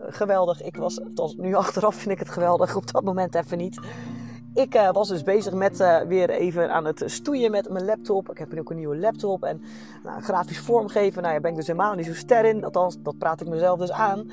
geweldig. 0.08 0.62
Ik 0.62 0.76
was, 0.76 1.00
nu 1.36 1.54
achteraf 1.54 1.94
vind 1.94 2.10
ik 2.10 2.18
het 2.18 2.28
geweldig, 2.28 2.76
op 2.76 2.92
dat 2.92 3.04
moment 3.04 3.34
even 3.34 3.58
niet. 3.58 3.80
Ik 4.58 4.74
uh, 4.74 4.90
was 4.90 5.08
dus 5.08 5.22
bezig 5.22 5.52
met 5.52 5.80
uh, 5.80 6.00
weer 6.00 6.30
even 6.30 6.72
aan 6.72 6.84
het 6.84 7.02
stoeien 7.06 7.50
met 7.50 7.68
mijn 7.70 7.84
laptop. 7.84 8.30
Ik 8.30 8.38
heb 8.38 8.52
nu 8.52 8.60
ook 8.60 8.70
een 8.70 8.76
nieuwe 8.76 8.96
laptop 8.96 9.44
en 9.44 9.62
nou, 10.04 10.22
grafisch 10.22 10.58
vormgeven. 10.58 11.22
Nou, 11.22 11.32
daar 11.32 11.40
ben 11.40 11.50
ik 11.50 11.56
dus 11.56 11.66
helemaal 11.66 11.94
niet 11.94 12.06
zo 12.06 12.14
ster 12.14 12.44
in. 12.44 12.64
Althans, 12.64 12.96
dat 13.02 13.18
praat 13.18 13.40
ik 13.40 13.48
mezelf 13.48 13.78
dus 13.78 13.92
aan. 13.92 14.30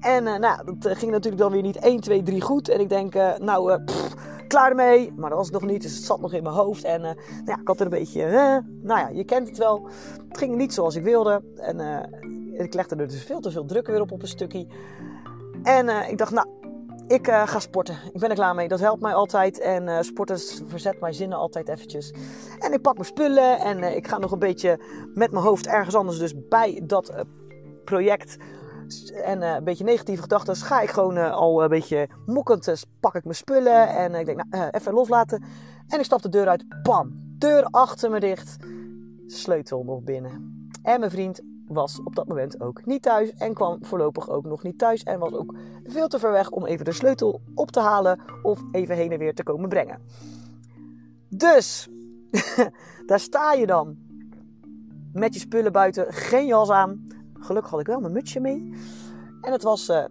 En 0.00 0.26
uh, 0.26 0.36
nou, 0.36 0.76
dat 0.78 0.98
ging 0.98 1.10
natuurlijk 1.10 1.42
dan 1.42 1.52
weer 1.52 1.62
niet 1.62 1.76
1, 1.76 2.00
2, 2.00 2.22
3 2.22 2.40
goed. 2.40 2.68
En 2.68 2.80
ik 2.80 2.88
denk, 2.88 3.14
nou, 3.38 3.78
klaar 4.48 4.70
ermee. 4.70 5.12
Maar 5.16 5.28
dat 5.28 5.38
was 5.38 5.48
het 5.50 5.60
nog 5.60 5.70
niet, 5.70 5.82
dus 5.82 5.94
het 5.94 6.04
zat 6.04 6.20
nog 6.20 6.32
in 6.32 6.42
mijn 6.42 6.54
hoofd. 6.54 6.84
En 6.84 7.00
nou 7.00 7.16
ja, 7.44 7.58
ik 7.60 7.68
had 7.68 7.78
er 7.78 7.84
een 7.84 7.90
beetje, 7.90 8.26
nou 8.82 9.00
ja, 9.00 9.08
je 9.08 9.24
kent 9.24 9.48
het 9.48 9.58
wel. 9.58 9.88
Het 10.28 10.38
ging 10.38 10.56
niet 10.56 10.74
zoals 10.74 10.94
ik 10.94 11.04
wilde. 11.04 11.42
En 11.56 12.08
ik 12.52 12.74
legde 12.74 12.96
er 12.96 13.08
dus 13.08 13.24
veel 13.24 13.40
te 13.40 13.50
veel 13.50 13.64
druk 13.64 13.86
weer 13.86 14.00
op 14.00 14.12
op 14.12 14.22
een 14.22 14.28
stukje. 14.28 14.66
En 15.62 15.88
ik 16.10 16.18
dacht, 16.18 16.32
nou, 16.32 16.46
ik 17.06 17.28
uh, 17.28 17.46
ga 17.46 17.60
sporten. 17.60 17.98
Ik 18.12 18.20
ben 18.20 18.28
er 18.28 18.34
klaar 18.34 18.54
mee. 18.54 18.68
Dat 18.68 18.80
helpt 18.80 19.02
mij 19.02 19.14
altijd. 19.14 19.60
En 19.60 19.86
uh, 19.86 20.00
sporten 20.00 20.38
verzet 20.66 21.00
mijn 21.00 21.14
zinnen 21.14 21.38
altijd 21.38 21.68
eventjes. 21.68 22.14
En 22.58 22.72
ik 22.72 22.82
pak 22.82 22.94
mijn 22.94 23.06
spullen. 23.06 23.58
En 23.58 23.78
uh, 23.78 23.96
ik 23.96 24.08
ga 24.08 24.18
nog 24.18 24.32
een 24.32 24.38
beetje 24.38 24.80
met 25.14 25.30
mijn 25.30 25.44
hoofd 25.44 25.66
ergens 25.66 25.94
anders. 25.94 26.18
Dus 26.18 26.48
bij 26.48 26.82
dat 26.84 27.24
project. 27.84 28.36
En 29.24 29.42
een 29.42 29.64
beetje 29.64 29.84
negatieve 29.84 30.22
gedachten. 30.22 30.56
Ga 30.56 30.80
ik 30.80 30.90
gewoon 30.90 31.32
al 31.32 31.62
een 31.62 31.68
beetje 31.68 32.08
mokkend. 32.26 32.84
pak 33.00 33.14
ik 33.14 33.24
mijn 33.24 33.36
spullen. 33.36 33.88
En 33.88 34.14
ik 34.14 34.26
denk, 34.26 34.44
nou, 34.50 34.70
even 34.70 34.92
loslaten. 34.92 35.44
En 35.88 35.98
ik 35.98 36.04
stap 36.04 36.22
de 36.22 36.28
deur 36.28 36.48
uit. 36.48 36.82
Bam! 36.82 37.22
Deur 37.38 37.64
achter 37.64 38.10
me 38.10 38.20
dicht. 38.20 38.56
Sleutel 39.26 39.84
nog 39.84 40.02
binnen. 40.02 40.68
En 40.82 40.98
mijn 40.98 41.10
vriend 41.10 41.42
was 41.74 42.00
op 42.04 42.14
dat 42.14 42.28
moment 42.28 42.60
ook 42.60 42.86
niet 42.86 43.02
thuis 43.02 43.34
en 43.34 43.54
kwam 43.54 43.84
voorlopig 43.84 44.28
ook 44.28 44.44
nog 44.44 44.62
niet 44.62 44.78
thuis 44.78 45.02
en 45.02 45.18
was 45.18 45.32
ook 45.32 45.54
veel 45.84 46.08
te 46.08 46.18
ver 46.18 46.32
weg 46.32 46.50
om 46.50 46.66
even 46.66 46.84
de 46.84 46.92
sleutel 46.92 47.40
op 47.54 47.70
te 47.70 47.80
halen 47.80 48.20
of 48.42 48.60
even 48.72 48.96
heen 48.96 49.12
en 49.12 49.18
weer 49.18 49.34
te 49.34 49.42
komen 49.42 49.68
brengen. 49.68 50.00
Dus 51.28 51.88
daar 53.06 53.20
sta 53.20 53.52
je 53.52 53.66
dan 53.66 53.96
met 55.12 55.34
je 55.34 55.40
spullen 55.40 55.72
buiten, 55.72 56.12
geen 56.12 56.46
jas 56.46 56.70
aan. 56.70 57.06
Gelukkig 57.40 57.70
had 57.70 57.80
ik 57.80 57.86
wel 57.86 58.00
mijn 58.00 58.12
mutsje 58.12 58.40
mee. 58.40 58.74
En 59.40 59.52
het 59.52 59.62
was, 59.62 59.88
uh, 59.88 60.04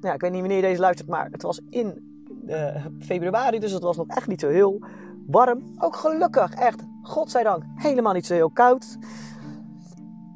ik 0.00 0.20
weet 0.20 0.30
niet 0.30 0.40
wanneer 0.40 0.62
deze 0.62 0.80
luistert, 0.80 1.08
maar 1.08 1.28
het 1.30 1.42
was 1.42 1.60
in 1.70 2.12
uh, 2.46 2.84
februari, 2.98 3.58
dus 3.58 3.72
het 3.72 3.82
was 3.82 3.96
nog 3.96 4.06
echt 4.06 4.26
niet 4.26 4.40
zo 4.40 4.48
heel 4.48 4.84
warm. 5.26 5.74
Ook 5.78 5.96
gelukkig, 5.96 6.54
echt, 6.54 6.82
godzijdank, 7.02 7.62
helemaal 7.74 8.12
niet 8.12 8.26
zo 8.26 8.34
heel 8.34 8.50
koud. 8.50 8.98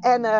En 0.01 0.23
uh, 0.23 0.39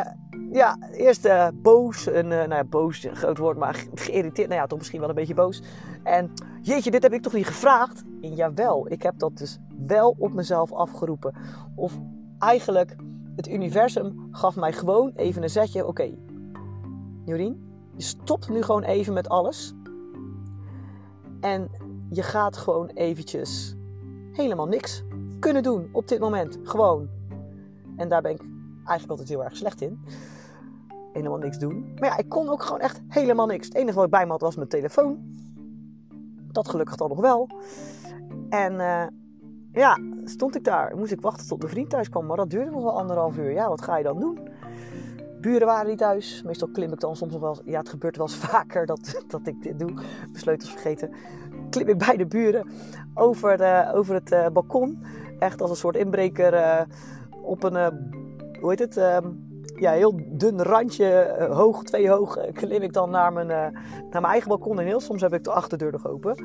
ja, 0.51 0.77
eerst 0.91 1.25
uh, 1.25 1.47
boos. 1.53 2.07
En, 2.07 2.25
uh, 2.25 2.31
nou 2.31 2.53
ja, 2.53 2.63
boos, 2.63 3.07
groot 3.13 3.37
woord, 3.37 3.57
maar 3.57 3.85
geïrriteerd. 3.93 4.47
Nou 4.47 4.61
ja, 4.61 4.67
toch 4.67 4.77
misschien 4.77 4.99
wel 4.99 5.09
een 5.09 5.15
beetje 5.15 5.33
boos. 5.33 5.61
En 6.03 6.31
jeetje, 6.61 6.91
dit 6.91 7.03
heb 7.03 7.13
ik 7.13 7.21
toch 7.21 7.33
niet 7.33 7.47
gevraagd? 7.47 8.03
En 8.21 8.35
jawel, 8.35 8.91
ik 8.91 9.03
heb 9.03 9.19
dat 9.19 9.37
dus 9.37 9.59
wel 9.87 10.15
op 10.17 10.33
mezelf 10.33 10.71
afgeroepen. 10.71 11.33
Of 11.75 11.99
eigenlijk, 12.39 12.95
het 13.35 13.47
universum 13.47 14.27
gaf 14.31 14.55
mij 14.55 14.73
gewoon 14.73 15.11
even 15.15 15.43
een 15.43 15.49
zetje. 15.49 15.79
Oké, 15.79 15.89
okay, 15.89 16.17
Jorien, 17.25 17.69
je 17.95 18.03
stopt 18.03 18.49
nu 18.49 18.61
gewoon 18.61 18.83
even 18.83 19.13
met 19.13 19.29
alles. 19.29 19.73
En 21.41 21.69
je 22.09 22.23
gaat 22.23 22.57
gewoon 22.57 22.87
eventjes 22.87 23.75
helemaal 24.33 24.67
niks 24.67 25.03
kunnen 25.39 25.63
doen 25.63 25.89
op 25.91 26.07
dit 26.07 26.19
moment. 26.19 26.59
Gewoon. 26.63 27.09
En 27.95 28.09
daar 28.09 28.21
ben 28.21 28.31
ik 28.31 28.41
eigenlijk 28.89 29.09
altijd 29.19 29.29
heel 29.29 29.43
erg 29.43 29.57
slecht 29.57 29.81
in. 29.81 29.99
Helemaal 31.13 31.37
niks 31.37 31.57
doen. 31.57 31.91
Maar 31.95 32.09
ja, 32.09 32.17
ik 32.17 32.29
kon 32.29 32.49
ook 32.49 32.63
gewoon 32.63 32.79
echt 32.79 33.01
helemaal 33.07 33.45
niks. 33.45 33.67
Het 33.67 33.75
enige 33.75 33.95
wat 33.95 34.05
ik 34.05 34.11
bij 34.11 34.25
me 34.25 34.31
had 34.31 34.41
was 34.41 34.55
mijn 34.55 34.67
telefoon. 34.67 35.37
Dat 36.51 36.69
gelukkig 36.69 36.95
dan 36.95 37.09
nog 37.09 37.19
wel. 37.19 37.49
En 38.49 38.73
uh, 38.73 39.03
ja, 39.71 39.97
stond 40.23 40.55
ik 40.55 40.63
daar. 40.63 40.97
Moest 40.97 41.11
ik 41.11 41.21
wachten 41.21 41.47
tot 41.47 41.59
mijn 41.59 41.71
vriend 41.71 41.89
thuis 41.89 42.09
kwam. 42.09 42.25
Maar 42.25 42.37
dat 42.37 42.49
duurde 42.49 42.71
nog 42.71 42.83
wel 42.83 42.99
anderhalf 42.99 43.37
uur. 43.37 43.51
Ja, 43.51 43.69
wat 43.69 43.81
ga 43.81 43.97
je 43.97 44.03
dan 44.03 44.19
doen? 44.19 44.39
Buren 45.41 45.67
waren 45.67 45.87
niet 45.89 45.97
thuis. 45.97 46.41
Meestal 46.45 46.67
klim 46.67 46.93
ik 46.93 46.99
dan 46.99 47.15
soms 47.15 47.31
nog 47.31 47.41
wel. 47.41 47.57
Ja, 47.65 47.79
het 47.79 47.89
gebeurt 47.89 48.17
wel 48.17 48.25
eens 48.25 48.35
vaker 48.49 48.85
dat, 48.85 49.23
dat 49.27 49.47
ik 49.47 49.63
dit 49.63 49.79
doe. 49.79 49.93
Sleutels 50.33 50.71
vergeten. 50.71 51.11
Klim 51.69 51.87
ik 51.87 51.97
bij 51.97 52.17
de 52.17 52.25
buren 52.25 52.67
over, 53.13 53.61
uh, 53.61 53.91
over 53.93 54.13
het 54.13 54.31
uh, 54.31 54.47
balkon. 54.47 55.03
Echt 55.39 55.61
als 55.61 55.69
een 55.69 55.75
soort 55.75 55.95
inbreker 55.95 56.87
op 57.41 57.63
een 57.63 57.93
hoe 58.59 58.69
heet 58.69 58.79
het? 58.79 58.97
Uh, 58.97 59.17
ja, 59.75 59.91
heel 59.91 60.19
dun 60.25 60.61
randje, 60.61 61.37
uh, 61.39 61.55
hoog, 61.55 61.83
twee 61.83 62.09
hoog, 62.09 62.37
uh, 62.37 62.53
klim 62.53 62.81
ik 62.81 62.93
dan 62.93 63.09
naar 63.09 63.33
mijn, 63.33 63.49
uh, 63.49 63.81
naar 64.09 64.21
mijn 64.21 64.23
eigen 64.25 64.49
balkon. 64.49 64.79
En 64.79 64.85
heel 64.85 64.99
soms 64.99 65.21
heb 65.21 65.33
ik 65.33 65.43
de 65.43 65.51
achterdeur 65.51 65.91
nog 65.91 66.07
open. 66.07 66.31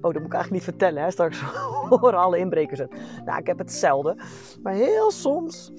oh, 0.00 0.12
dat 0.12 0.14
moet 0.14 0.14
ik 0.14 0.32
eigenlijk 0.32 0.50
niet 0.50 0.62
vertellen, 0.62 1.02
hè? 1.02 1.10
straks 1.10 1.40
horen 1.88 2.18
alle 2.18 2.38
inbrekers 2.38 2.78
het. 2.78 2.92
Nou, 3.24 3.38
ik 3.38 3.46
heb 3.46 3.58
het 3.58 3.72
zelden. 3.72 4.16
Maar 4.62 4.72
heel 4.72 5.10
soms 5.10 5.72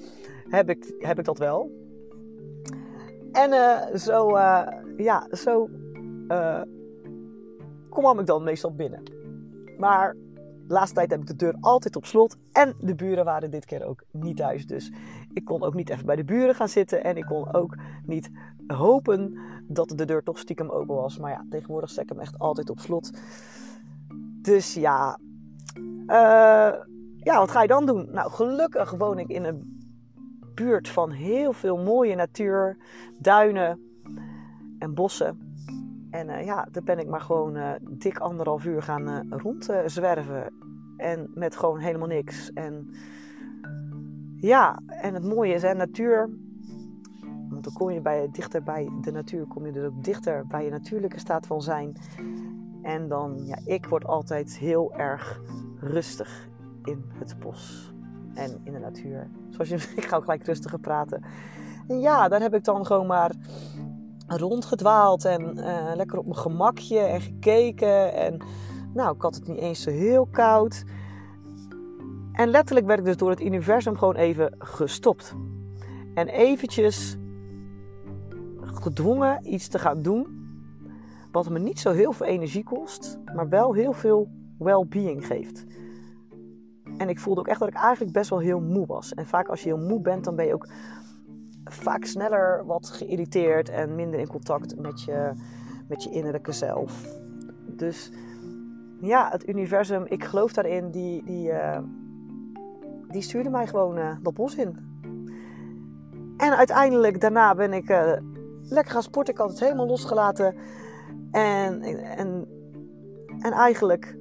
heb 0.48 0.68
ik, 0.68 0.94
heb 0.98 1.18
ik 1.18 1.24
dat 1.24 1.38
wel. 1.38 1.82
En 3.32 3.50
zo, 3.98 4.38
ja, 4.96 5.26
zo 5.30 5.68
kwam 7.90 8.18
ik 8.18 8.26
dan 8.26 8.44
meestal 8.44 8.74
binnen. 8.74 9.02
Maar 9.78 10.16
laatste 10.68 10.94
tijd 10.94 11.10
heb 11.10 11.20
ik 11.20 11.26
de 11.26 11.36
deur 11.36 11.56
altijd 11.60 11.96
op 11.96 12.04
slot. 12.04 12.36
En 12.52 12.74
de 12.80 12.94
buren 12.94 13.24
waren 13.24 13.50
dit 13.50 13.64
keer 13.64 13.84
ook 13.84 14.04
niet 14.10 14.36
thuis. 14.36 14.66
Dus 14.66 14.92
ik 15.32 15.44
kon 15.44 15.62
ook 15.62 15.74
niet 15.74 15.90
even 15.90 16.06
bij 16.06 16.16
de 16.16 16.24
buren 16.24 16.54
gaan 16.54 16.68
zitten. 16.68 17.04
En 17.04 17.16
ik 17.16 17.24
kon 17.24 17.54
ook 17.54 17.76
niet 18.06 18.30
hopen 18.66 19.38
dat 19.68 19.88
de 19.88 20.04
deur 20.04 20.22
toch 20.22 20.38
stiekem 20.38 20.70
open 20.70 20.94
was. 20.94 21.18
Maar 21.18 21.30
ja, 21.30 21.46
tegenwoordig 21.50 21.90
zet 21.90 22.02
ik 22.02 22.08
hem 22.08 22.20
echt 22.20 22.38
altijd 22.38 22.70
op 22.70 22.78
slot. 22.78 23.10
Dus 24.42 24.74
ja. 24.74 25.18
Uh, 26.06 26.72
ja, 27.16 27.38
wat 27.38 27.50
ga 27.50 27.62
je 27.62 27.68
dan 27.68 27.86
doen? 27.86 28.08
Nou, 28.10 28.30
gelukkig 28.30 28.90
woon 28.90 29.18
ik 29.18 29.28
in 29.28 29.44
een 29.44 29.82
buurt 30.54 30.88
van 30.88 31.10
heel 31.10 31.52
veel 31.52 31.76
mooie 31.76 32.14
natuur. 32.14 32.76
Duinen 33.18 33.80
en 34.78 34.94
bossen. 34.94 35.43
En 36.14 36.28
uh, 36.28 36.44
ja, 36.44 36.68
daar 36.70 36.82
ben 36.82 36.98
ik 36.98 37.06
maar 37.06 37.20
gewoon 37.20 37.56
uh, 37.56 37.70
dik 37.82 38.18
anderhalf 38.18 38.64
uur 38.64 38.82
gaan 38.82 39.08
uh, 39.08 39.38
rondzwerven. 39.38 40.52
en 40.96 41.30
met 41.34 41.56
gewoon 41.56 41.78
helemaal 41.78 42.08
niks. 42.08 42.52
En 42.52 42.94
ja, 44.36 44.78
en 44.86 45.14
het 45.14 45.24
mooie 45.24 45.54
is, 45.54 45.62
hè, 45.62 45.74
natuur. 45.74 46.30
Want 47.48 47.64
dan 47.64 47.72
kom 47.72 47.90
je 47.90 48.00
bij, 48.00 48.28
dichter 48.32 48.62
bij 48.62 48.90
de 49.00 49.10
natuur, 49.10 49.46
kom 49.46 49.66
je 49.66 49.72
dus 49.72 49.84
ook 49.84 50.04
dichter 50.04 50.46
bij 50.46 50.64
je 50.64 50.70
natuurlijke 50.70 51.18
staat 51.18 51.46
van 51.46 51.62
zijn. 51.62 51.96
En 52.82 53.08
dan, 53.08 53.46
ja, 53.46 53.58
ik 53.64 53.86
word 53.86 54.04
altijd 54.04 54.58
heel 54.58 54.94
erg 54.94 55.40
rustig 55.80 56.48
in 56.84 57.04
het 57.18 57.38
bos 57.38 57.94
en 58.34 58.60
in 58.64 58.72
de 58.72 58.78
natuur. 58.78 59.30
Zoals 59.48 59.68
je, 59.68 59.74
ik 60.00 60.04
ga 60.04 60.16
ook 60.16 60.24
gelijk 60.24 60.46
rustiger 60.46 60.78
praten. 60.78 61.22
En 61.88 62.00
ja, 62.00 62.28
daar 62.28 62.40
heb 62.40 62.54
ik 62.54 62.64
dan 62.64 62.86
gewoon 62.86 63.06
maar 63.06 63.32
rondgedwaald 64.26 65.24
en 65.24 65.58
uh, 65.58 65.90
lekker 65.94 66.18
op 66.18 66.24
mijn 66.24 66.38
gemakje 66.38 66.98
en 66.98 67.20
gekeken. 67.20 68.14
En 68.14 68.38
nou, 68.94 69.14
ik 69.14 69.22
had 69.22 69.34
het 69.34 69.48
niet 69.48 69.58
eens 69.58 69.82
zo 69.82 69.90
heel 69.90 70.26
koud. 70.30 70.84
En 72.32 72.48
letterlijk 72.48 72.86
werd 72.86 72.98
ik 72.98 73.04
dus 73.04 73.16
door 73.16 73.30
het 73.30 73.40
universum 73.40 73.96
gewoon 73.96 74.16
even 74.16 74.54
gestopt. 74.58 75.34
En 76.14 76.28
eventjes 76.28 77.16
gedwongen 78.60 79.54
iets 79.54 79.68
te 79.68 79.78
gaan 79.78 80.02
doen. 80.02 80.42
Wat 81.32 81.48
me 81.48 81.58
niet 81.58 81.80
zo 81.80 81.90
heel 81.90 82.12
veel 82.12 82.26
energie 82.26 82.64
kost, 82.64 83.18
maar 83.34 83.48
wel 83.48 83.74
heel 83.74 83.92
veel 83.92 84.28
well-being 84.58 85.26
geeft. 85.26 85.64
En 86.96 87.08
ik 87.08 87.18
voelde 87.18 87.40
ook 87.40 87.48
echt 87.48 87.58
dat 87.58 87.68
ik 87.68 87.74
eigenlijk 87.74 88.12
best 88.12 88.30
wel 88.30 88.38
heel 88.38 88.60
moe 88.60 88.86
was. 88.86 89.14
En 89.14 89.26
vaak 89.26 89.48
als 89.48 89.62
je 89.62 89.68
heel 89.68 89.86
moe 89.86 90.00
bent, 90.00 90.24
dan 90.24 90.36
ben 90.36 90.46
je 90.46 90.54
ook 90.54 90.68
vaak 91.64 92.04
sneller 92.04 92.66
wat 92.66 92.90
geïrriteerd 92.90 93.68
en 93.68 93.94
minder 93.94 94.20
in 94.20 94.26
contact 94.26 94.78
met 94.78 95.02
je, 95.02 95.32
met 95.88 96.02
je 96.02 96.10
innerlijke 96.10 96.52
zelf. 96.52 97.18
Dus 97.66 98.10
ja, 99.00 99.28
het 99.30 99.48
universum, 99.48 100.04
ik 100.06 100.24
geloof 100.24 100.52
daarin, 100.52 100.90
die, 100.90 101.24
die, 101.24 101.48
uh, 101.48 101.78
die 103.08 103.22
stuurde 103.22 103.50
mij 103.50 103.66
gewoon 103.66 103.98
uh, 103.98 104.16
dat 104.22 104.34
bos 104.34 104.56
in. 104.56 104.92
En 106.36 106.56
uiteindelijk 106.56 107.20
daarna 107.20 107.54
ben 107.54 107.72
ik 107.72 107.90
uh, 107.90 108.12
lekker 108.62 108.92
gaan 108.92 109.02
sporten. 109.02 109.34
Ik 109.34 109.40
had 109.40 109.50
het 109.50 109.60
helemaal 109.60 109.86
losgelaten. 109.86 110.54
En, 111.30 111.82
en, 111.82 112.46
en 113.40 113.52
eigenlijk 113.52 114.16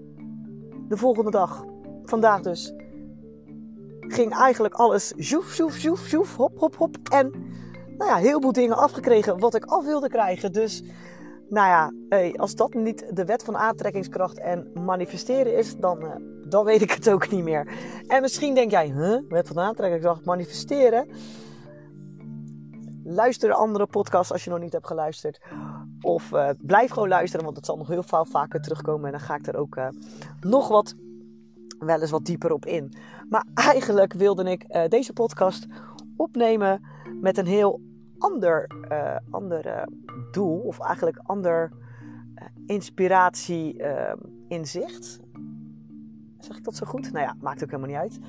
de 0.88 0.97
volgende 0.97 1.31
dag, 1.31 1.65
vandaag 2.03 2.41
dus, 2.41 2.73
ging 4.13 4.34
eigenlijk 4.34 4.74
alles 4.74 5.08
zoef, 5.08 5.46
zoef, 5.46 5.74
zoef, 5.74 6.00
zoef, 6.00 6.36
hop, 6.36 6.60
hop, 6.60 6.75
hop. 6.75 6.98
En 7.12 7.32
nou 7.98 8.10
ja, 8.10 8.15
heel 8.15 8.41
veel 8.41 8.51
dingen 8.51 8.77
afgekregen 8.77 9.39
wat 9.39 9.55
ik 9.55 9.65
af 9.65 9.86
wilde 9.86 10.10
krijgen. 10.10 10.51
Dus 10.51 10.84
nou 11.50 11.67
ja, 11.67 11.91
als 12.36 12.55
dat 12.55 12.74
niet 12.74 13.15
de 13.15 13.25
wet 13.25 13.43
van 13.43 13.58
aantrekkingskracht 13.58 14.39
en 14.39 14.72
manifesteren 14.74 15.58
is, 15.58 15.77
dan, 15.77 16.03
uh, 16.03 16.10
dan 16.46 16.65
weet 16.65 16.82
ik 16.82 16.91
het 16.91 17.10
ook 17.10 17.29
niet 17.29 17.43
meer. 17.43 17.67
En 18.08 18.22
misschien 18.22 18.55
denk 18.55 18.72
jij, 18.72 18.88
huh, 18.88 19.20
wet 19.29 19.48
van 19.48 19.60
aantrekkingskracht, 19.60 20.25
manifesteren? 20.25 21.08
Luister 23.03 23.50
de 23.50 23.55
andere 23.55 23.88
podcast 23.88 24.32
als 24.32 24.43
je 24.43 24.50
nog 24.50 24.60
niet 24.60 24.74
hebt 24.74 24.88
geluisterd. 24.88 25.41
Of 26.01 26.32
uh, 26.32 26.50
blijf 26.60 26.91
gewoon 26.91 27.08
luisteren, 27.08 27.46
want 27.46 27.58
het 27.58 27.65
zal 27.65 27.77
nog 27.77 27.88
heel 27.88 28.03
veel 28.03 28.25
vaker 28.25 28.62
terugkomen. 28.62 29.05
En 29.05 29.12
dan 29.12 29.20
ga 29.20 29.36
ik 29.36 29.48
er 29.48 29.58
ook 29.58 29.75
uh, 29.75 29.88
nog 30.41 30.67
wat 30.67 30.96
wel 31.85 32.01
eens 32.01 32.11
wat 32.11 32.25
dieper 32.25 32.53
op 32.53 32.65
in. 32.65 32.93
Maar 33.29 33.45
eigenlijk 33.53 34.13
wilde 34.13 34.43
ik 34.43 34.65
uh, 34.67 34.87
deze 34.87 35.13
podcast 35.13 35.67
opnemen 36.15 36.81
met 37.21 37.37
een 37.37 37.45
heel 37.45 37.81
ander, 38.17 39.65
uh, 39.65 39.83
doel. 40.31 40.59
Of 40.59 40.79
eigenlijk 40.79 41.17
ander 41.23 41.71
inspiratie, 42.65 43.79
uh, 43.79 44.13
inzicht. 44.47 45.19
Zeg 46.39 46.57
ik 46.57 46.63
dat 46.63 46.75
zo 46.75 46.85
goed? 46.85 47.11
Nou 47.11 47.25
ja, 47.25 47.35
maakt 47.41 47.63
ook 47.63 47.71
helemaal 47.71 47.89
niet 47.89 48.11
uit. 48.11 48.19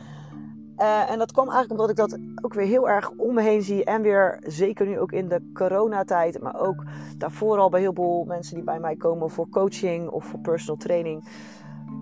En 1.08 1.18
dat 1.18 1.32
kwam 1.32 1.50
eigenlijk 1.50 1.80
omdat 1.80 1.90
ik 1.90 1.96
dat 1.96 2.18
ook 2.42 2.54
weer 2.54 2.66
heel 2.66 2.88
erg 2.88 3.10
om 3.10 3.34
me 3.34 3.42
heen 3.42 3.62
zie. 3.62 3.84
En 3.84 4.02
weer 4.02 4.42
zeker 4.46 4.86
nu 4.86 4.98
ook 4.98 5.12
in 5.12 5.28
de 5.28 5.50
coronatijd. 5.52 6.40
Maar 6.40 6.60
ook 6.60 6.84
daarvoor 7.16 7.58
al 7.58 7.70
bij 7.70 7.80
heel 7.80 7.92
veel 7.94 8.24
mensen 8.26 8.54
die 8.54 8.64
bij 8.64 8.80
mij 8.80 8.96
komen 8.96 9.30
voor 9.30 9.48
coaching 9.48 10.08
of 10.08 10.24
voor 10.24 10.40
personal 10.40 10.76
training. 10.76 11.24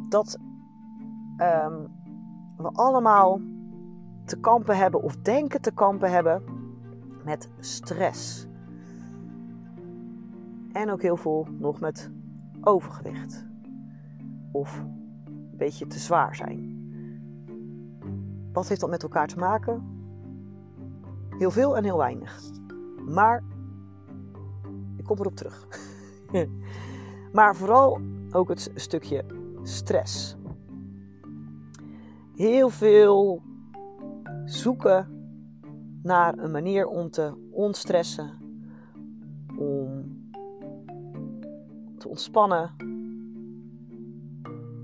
Dat 0.08 0.38
um, 1.42 1.88
we 2.56 2.70
allemaal 2.72 3.40
te 4.24 4.40
kampen 4.40 4.76
hebben 4.76 5.02
of 5.02 5.16
denken 5.16 5.60
te 5.60 5.72
kampen 5.72 6.10
hebben 6.10 6.42
met 7.24 7.50
stress. 7.58 8.46
En 10.72 10.90
ook 10.90 11.02
heel 11.02 11.16
veel 11.16 11.46
nog 11.58 11.80
met 11.80 12.10
overgewicht. 12.60 13.46
Of 14.52 14.78
een 15.24 15.56
beetje 15.56 15.86
te 15.86 15.98
zwaar 15.98 16.34
zijn. 16.34 16.80
Wat 18.52 18.68
heeft 18.68 18.80
dat 18.80 18.90
met 18.90 19.02
elkaar 19.02 19.26
te 19.26 19.38
maken? 19.38 19.82
Heel 21.38 21.50
veel 21.50 21.76
en 21.76 21.84
heel 21.84 21.96
weinig. 21.96 22.40
Maar 23.08 23.42
ik 24.96 25.04
kom 25.04 25.18
erop 25.18 25.36
terug. 25.36 25.66
maar 27.32 27.56
vooral 27.56 28.00
ook 28.30 28.48
het 28.48 28.70
stukje 28.74 29.24
stress. 29.62 30.36
Heel 32.42 32.68
veel 32.68 33.42
zoeken 34.44 35.06
naar 36.02 36.38
een 36.38 36.50
manier 36.50 36.86
om 36.86 37.10
te 37.10 37.48
ontstressen, 37.50 38.30
om 39.58 40.20
te 41.98 42.08
ontspannen 42.08 42.70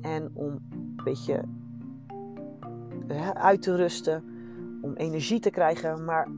en 0.00 0.30
om 0.34 0.58
een 0.70 1.00
beetje 1.04 1.44
uit 3.34 3.62
te 3.62 3.76
rusten, 3.76 4.24
om 4.80 4.94
energie 4.94 5.40
te 5.40 5.50
krijgen. 5.50 6.04
Maar 6.04 6.28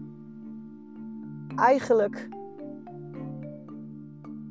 eigenlijk, 1.56 2.28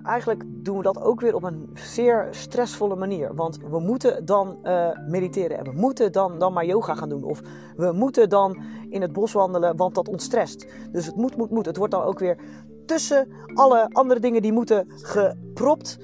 eigenlijk 0.10 0.44
doen 0.48 0.78
we 0.78 0.84
dat 0.84 1.02
ook 1.02 1.22
weer 1.22 1.36
op 1.36 1.44
een 1.44 1.70
zeer 1.74 2.28
stressvolle 2.32 2.96
manier. 2.96 3.36
Want 3.36 3.60
we 3.70 3.80
moeten 3.80 4.26
dan 4.26 4.60
uh, 4.64 4.90
mediteren 5.08 5.58
en 5.58 5.64
we 5.64 5.72
moeten 5.72 6.12
dan, 6.12 6.40
dan 6.40 6.54
maar 6.54 6.66
yoga 6.66 6.96
gaan 6.96 7.10
doen. 7.10 7.24
Of 7.24 7.42
we 7.76 7.92
moeten 7.92 8.30
dan 8.30 8.62
in 8.90 9.02
het 9.02 9.14
bos 9.14 9.32
wandelen, 9.32 9.76
want 9.76 9.96
dat 9.96 10.08
ontstrest. 10.08 10.68
Dus 10.92 11.06
het 11.06 11.16
moet, 11.16 11.38
moet, 11.38 11.50
moet. 11.50 11.66
Het 11.66 11.78
wordt 11.78 11.94
dan 11.94 12.04
ook 12.04 12.20
weer 12.20 12.38
tussen 12.86 13.28
alle 13.54 13.90
andere 13.92 14.20
dingen 14.20 14.42
die 14.42 14.54
moeten 14.54 14.86
gepropt. 14.90 15.98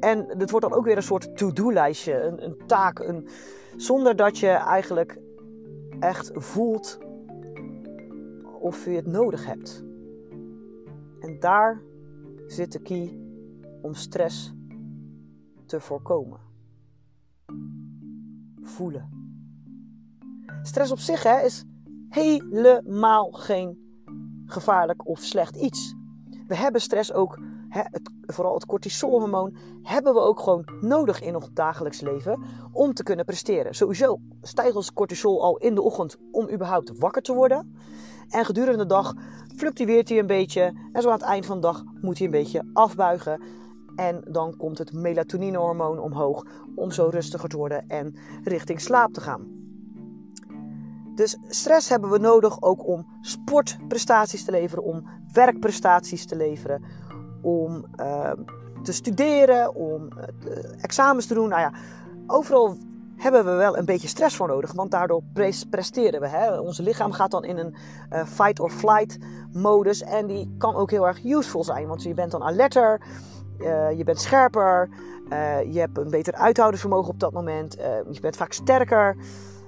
En 0.00 0.26
het 0.38 0.50
wordt 0.50 0.68
dan 0.68 0.78
ook 0.78 0.84
weer 0.84 0.96
een 0.96 1.02
soort 1.02 1.36
to-do-lijstje, 1.36 2.22
een, 2.22 2.44
een 2.44 2.56
taak, 2.66 2.98
een, 2.98 3.28
zonder 3.76 4.16
dat 4.16 4.38
je 4.38 4.48
eigenlijk 4.48 5.18
echt 6.00 6.30
voelt 6.34 6.98
of 8.60 8.84
je 8.84 8.90
het 8.90 9.06
nodig 9.06 9.46
hebt. 9.46 9.84
En 11.20 11.36
daar 11.40 11.82
zit 12.50 12.72
de 12.72 12.80
key 12.80 13.18
om 13.82 13.94
stress 13.94 14.54
te 15.66 15.80
voorkomen. 15.80 16.40
Voelen. 18.62 19.08
Stress 20.62 20.92
op 20.92 20.98
zich 20.98 21.22
hè, 21.22 21.40
is 21.44 21.64
helemaal 22.08 23.30
geen 23.30 23.78
gevaarlijk 24.46 25.08
of 25.08 25.20
slecht 25.20 25.56
iets. 25.56 25.94
We 26.46 26.56
hebben 26.56 26.80
stress 26.80 27.12
ook 27.12 27.38
het, 27.68 28.10
vooral 28.26 28.54
het 28.54 28.66
cortisolhormoon, 28.66 29.56
hebben 29.82 30.14
we 30.14 30.20
ook 30.20 30.40
gewoon 30.40 30.68
nodig 30.80 31.20
in 31.20 31.34
ons 31.34 31.52
dagelijks 31.52 32.00
leven 32.00 32.42
om 32.72 32.94
te 32.94 33.02
kunnen 33.02 33.24
presteren. 33.24 33.74
Sowieso 33.74 34.20
stijgt 34.42 34.76
ons 34.76 34.92
cortisol 34.92 35.42
al 35.42 35.56
in 35.56 35.74
de 35.74 35.82
ochtend 35.82 36.16
om 36.30 36.50
überhaupt 36.50 36.98
wakker 36.98 37.22
te 37.22 37.34
worden. 37.34 37.74
En 38.28 38.44
gedurende 38.44 38.78
de 38.78 38.86
dag 38.86 39.14
fluctueert 39.56 40.08
hij 40.08 40.18
een 40.18 40.26
beetje. 40.26 40.72
En 40.92 41.02
zo 41.02 41.08
aan 41.08 41.18
het 41.18 41.22
eind 41.22 41.46
van 41.46 41.60
de 41.60 41.66
dag 41.66 41.84
moet 42.00 42.16
hij 42.16 42.26
een 42.26 42.32
beetje 42.32 42.70
afbuigen. 42.72 43.42
En 43.96 44.24
dan 44.28 44.56
komt 44.56 44.78
het 44.78 44.92
melatonine-hormoon 44.92 45.98
omhoog 45.98 46.46
om 46.74 46.90
zo 46.90 47.08
rustiger 47.10 47.48
te 47.48 47.56
worden 47.56 47.88
en 47.88 48.14
richting 48.42 48.80
slaap 48.80 49.12
te 49.12 49.20
gaan. 49.20 49.58
Dus 51.14 51.38
stress 51.48 51.88
hebben 51.88 52.10
we 52.10 52.18
nodig 52.18 52.62
ook 52.62 52.86
om 52.86 53.06
sportprestaties 53.20 54.44
te 54.44 54.50
leveren, 54.50 54.84
om 54.84 55.08
werkprestaties 55.32 56.26
te 56.26 56.36
leveren, 56.36 56.84
om 57.42 57.84
uh, 58.00 58.32
te 58.82 58.92
studeren, 58.92 59.74
om 59.74 60.08
uh, 60.18 60.82
examens 60.82 61.26
te 61.26 61.34
doen. 61.34 61.48
Nou 61.48 61.60
ja, 61.60 61.72
overal 62.26 62.76
hebben 63.20 63.44
we 63.44 63.50
wel 63.50 63.78
een 63.78 63.84
beetje 63.84 64.08
stress 64.08 64.36
voor 64.36 64.48
nodig, 64.48 64.72
want 64.72 64.90
daardoor 64.90 65.22
presteren 65.70 66.20
we. 66.20 66.26
Hè? 66.26 66.58
Ons 66.58 66.78
lichaam 66.78 67.12
gaat 67.12 67.30
dan 67.30 67.44
in 67.44 67.58
een 67.58 67.74
uh, 68.12 68.24
fight 68.24 68.60
or 68.60 68.70
flight 68.70 69.18
modus 69.52 70.02
en 70.02 70.26
die 70.26 70.54
kan 70.58 70.74
ook 70.74 70.90
heel 70.90 71.06
erg 71.06 71.24
useful 71.24 71.64
zijn, 71.64 71.86
want 71.86 72.02
je 72.02 72.14
bent 72.14 72.30
dan 72.30 72.42
alerter, 72.42 73.00
uh, 73.58 73.98
je 73.98 74.04
bent 74.04 74.20
scherper, 74.20 74.88
je 75.70 75.78
hebt 75.78 75.98
een 75.98 76.10
beter 76.10 76.34
uithoudingsvermogen 76.34 77.12
op 77.12 77.20
dat 77.20 77.32
moment, 77.32 77.76
je 78.10 78.20
bent 78.20 78.36
vaak 78.36 78.52
sterker. 78.52 79.16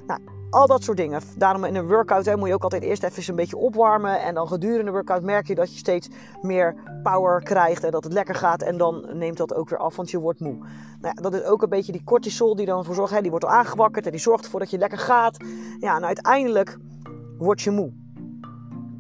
Nou, 0.06 0.20
al 0.52 0.66
dat 0.66 0.82
soort 0.82 0.96
dingen. 0.96 1.20
Daarom 1.36 1.64
in 1.64 1.74
een 1.74 1.86
workout 1.86 2.24
hè, 2.24 2.36
moet 2.36 2.48
je 2.48 2.54
ook 2.54 2.62
altijd 2.62 2.82
eerst 2.82 3.02
even 3.02 3.22
een 3.28 3.36
beetje 3.36 3.56
opwarmen. 3.56 4.20
En 4.20 4.34
dan 4.34 4.48
gedurende 4.48 4.84
de 4.84 4.90
workout 4.90 5.22
merk 5.22 5.46
je 5.46 5.54
dat 5.54 5.72
je 5.72 5.78
steeds 5.78 6.08
meer 6.42 6.74
power 7.02 7.42
krijgt. 7.42 7.84
En 7.84 7.90
dat 7.90 8.04
het 8.04 8.12
lekker 8.12 8.34
gaat. 8.34 8.62
En 8.62 8.76
dan 8.76 9.06
neemt 9.12 9.36
dat 9.36 9.54
ook 9.54 9.68
weer 9.68 9.78
af, 9.78 9.96
want 9.96 10.10
je 10.10 10.18
wordt 10.18 10.40
moe. 10.40 10.56
Nou 11.00 11.14
ja, 11.14 11.22
dat 11.22 11.34
is 11.34 11.44
ook 11.44 11.62
een 11.62 11.68
beetje 11.68 11.92
die 11.92 12.04
cortisol 12.04 12.56
die 12.56 12.66
dan 12.66 12.78
ervoor 12.78 12.94
zorgt. 12.94 13.12
Hè, 13.12 13.20
die 13.20 13.30
wordt 13.30 13.44
al 13.44 13.50
aangewakkerd 13.50 14.04
en 14.04 14.10
die 14.10 14.20
zorgt 14.20 14.44
ervoor 14.44 14.60
dat 14.60 14.70
je 14.70 14.78
lekker 14.78 14.98
gaat. 14.98 15.36
Ja, 15.78 15.96
en 15.96 16.04
uiteindelijk 16.04 16.78
word 17.38 17.60
je 17.60 17.70
moe. 17.70 17.92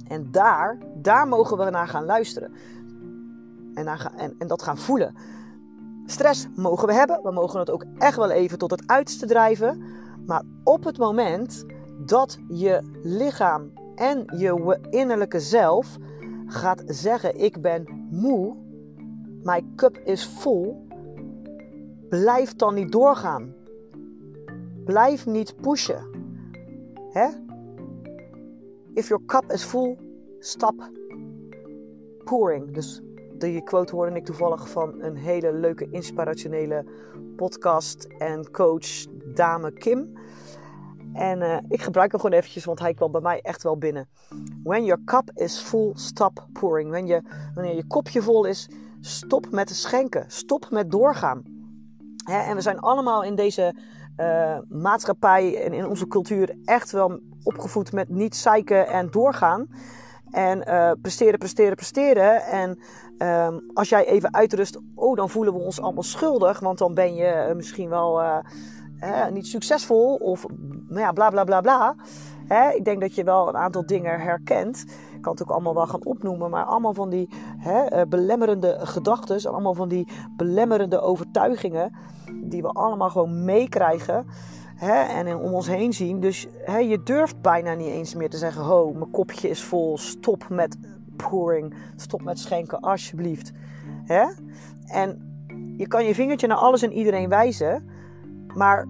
En 0.08 0.28
daar, 0.30 0.78
daar 0.94 1.28
mogen 1.28 1.56
we 1.56 1.70
naar 1.70 1.88
gaan 1.88 2.04
luisteren. 2.04 2.52
En, 3.74 3.84
naar, 3.84 4.12
en, 4.16 4.34
en 4.38 4.46
dat 4.46 4.62
gaan 4.62 4.78
voelen. 4.78 5.14
Stress 6.06 6.48
mogen 6.54 6.88
we 6.88 6.94
hebben. 6.94 7.22
We 7.22 7.32
mogen 7.32 7.58
het 7.58 7.70
ook 7.70 7.84
echt 7.98 8.16
wel 8.16 8.30
even 8.30 8.58
tot 8.58 8.70
het 8.70 8.82
uiterste 8.86 9.26
drijven. 9.26 9.82
Maar 10.26 10.42
op 10.64 10.84
het 10.84 10.98
moment 10.98 11.64
dat 12.06 12.38
je 12.48 13.00
lichaam 13.02 13.72
en 13.94 14.24
je 14.36 14.78
innerlijke 14.90 15.40
zelf 15.40 15.96
gaat 16.46 16.82
zeggen: 16.86 17.40
Ik 17.40 17.60
ben 17.60 18.06
moe, 18.10 18.56
my 19.42 19.64
cup 19.76 19.98
is 20.04 20.24
full, 20.24 20.76
blijf 22.08 22.54
dan 22.54 22.74
niet 22.74 22.92
doorgaan. 22.92 23.54
Blijf 24.84 25.26
niet 25.26 25.56
pushen. 25.60 26.10
Hè? 27.10 27.28
If 28.94 29.08
your 29.08 29.24
cup 29.26 29.52
is 29.52 29.62
full, 29.62 29.98
stop 30.38 30.90
pouring. 32.24 32.74
Dus 32.74 33.02
die 33.50 33.62
quote 33.62 33.94
hoorde 33.94 34.16
ik 34.16 34.24
toevallig 34.24 34.68
van 34.68 35.02
een 35.02 35.16
hele 35.16 35.52
leuke 35.52 35.88
inspirationele 35.90 36.84
podcast 37.36 38.04
en 38.18 38.50
coach 38.50 39.06
dame 39.34 39.72
Kim. 39.72 40.18
En 41.12 41.40
uh, 41.40 41.56
ik 41.68 41.82
gebruik 41.82 42.10
hem 42.10 42.20
gewoon 42.20 42.36
eventjes, 42.36 42.64
want 42.64 42.78
hij 42.78 42.94
kwam 42.94 43.12
bij 43.12 43.20
mij 43.20 43.40
echt 43.40 43.62
wel 43.62 43.78
binnen. 43.78 44.08
When 44.62 44.84
your 44.84 45.04
cup 45.04 45.30
is 45.34 45.58
full, 45.58 45.90
stop 45.94 46.46
pouring. 46.52 46.90
Wanneer 46.90 47.14
je, 47.14 47.22
wanneer 47.54 47.74
je 47.74 47.86
kopje 47.86 48.22
vol 48.22 48.44
is, 48.44 48.68
stop 49.00 49.50
met 49.50 49.70
schenken. 49.70 50.24
Stop 50.28 50.70
met 50.70 50.90
doorgaan. 50.90 51.42
Hè, 52.24 52.38
en 52.38 52.54
we 52.54 52.60
zijn 52.60 52.78
allemaal 52.78 53.22
in 53.22 53.34
deze 53.34 53.74
uh, 54.16 54.58
maatschappij 54.68 55.64
en 55.64 55.72
in 55.72 55.86
onze 55.86 56.06
cultuur 56.06 56.56
echt 56.64 56.90
wel 56.90 57.20
opgevoed 57.42 57.92
met 57.92 58.08
niet 58.08 58.36
zeiken 58.36 58.86
en 58.86 59.10
doorgaan. 59.10 59.68
En 60.32 60.68
uh, 60.68 60.90
presteren, 61.02 61.38
presteren, 61.38 61.76
presteren. 61.76 62.42
En 62.42 62.78
um, 63.18 63.70
als 63.74 63.88
jij 63.88 64.06
even 64.06 64.34
uitrust, 64.34 64.78
oh, 64.94 65.16
dan 65.16 65.30
voelen 65.30 65.52
we 65.52 65.58
ons 65.58 65.80
allemaal 65.80 66.02
schuldig. 66.02 66.60
Want 66.60 66.78
dan 66.78 66.94
ben 66.94 67.14
je 67.14 67.52
misschien 67.56 67.88
wel 67.88 68.22
niet 69.30 69.46
succesvol 69.46 70.14
of 70.14 70.46
nou 70.88 71.00
ja, 71.00 71.12
bla 71.12 71.30
bla 71.30 71.44
bla 71.44 71.60
bla. 71.60 71.94
Hè, 72.46 72.70
ik 72.70 72.84
denk 72.84 73.00
dat 73.00 73.14
je 73.14 73.24
wel 73.24 73.48
een 73.48 73.56
aantal 73.56 73.86
dingen 73.86 74.20
herkent. 74.20 74.84
Ik 75.14 75.22
kan 75.22 75.32
het 75.32 75.42
ook 75.42 75.50
allemaal 75.50 75.74
wel 75.74 75.86
gaan 75.86 76.04
opnoemen, 76.04 76.50
maar 76.50 76.64
allemaal 76.64 76.94
van 76.94 77.10
die 77.10 77.28
hè, 77.58 77.80
eh, 77.84 78.06
belemmerende 78.08 78.78
gedachten, 78.80 79.50
allemaal 79.50 79.74
van 79.74 79.88
die 79.88 80.08
belemmerende 80.36 81.00
overtuigingen, 81.00 81.96
die 82.44 82.62
we 82.62 82.68
allemaal 82.68 83.10
gewoon 83.10 83.44
meekrijgen 83.44 84.26
hè, 84.84 85.02
en 85.02 85.36
om 85.36 85.54
ons 85.54 85.66
heen 85.66 85.92
zien. 85.92 86.20
Dus 86.20 86.46
hè, 86.64 86.78
je 86.78 87.02
durft 87.02 87.40
bijna 87.40 87.74
niet 87.74 87.88
eens 87.88 88.14
meer 88.14 88.30
te 88.30 88.36
zeggen: 88.36 88.62
Ho, 88.62 88.92
mijn 88.92 89.10
kopje 89.10 89.48
is 89.48 89.62
vol, 89.62 89.98
stop 89.98 90.48
met 90.48 90.76
pouring, 91.16 91.74
stop 91.96 92.22
met 92.22 92.38
schenken, 92.38 92.80
alsjeblieft. 92.80 93.52
Hè? 94.04 94.24
En 94.86 95.30
je 95.76 95.86
kan 95.88 96.04
je 96.04 96.14
vingertje 96.14 96.46
naar 96.46 96.56
alles 96.56 96.82
en 96.82 96.92
iedereen 96.92 97.28
wijzen. 97.28 97.88
Maar 98.54 98.88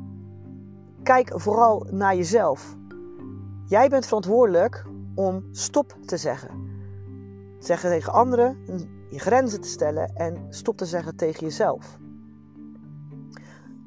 kijk 1.02 1.40
vooral 1.40 1.86
naar 1.90 2.16
jezelf. 2.16 2.76
Jij 3.66 3.88
bent 3.88 4.06
verantwoordelijk 4.06 4.84
om 5.14 5.44
stop 5.50 5.96
te 6.04 6.16
zeggen. 6.16 6.70
Zeggen 7.58 7.90
tegen 7.90 8.12
anderen, 8.12 8.56
je 9.10 9.18
grenzen 9.18 9.60
te 9.60 9.68
stellen 9.68 10.14
en 10.14 10.46
stop 10.48 10.76
te 10.76 10.86
zeggen 10.86 11.16
tegen 11.16 11.46
jezelf. 11.46 11.98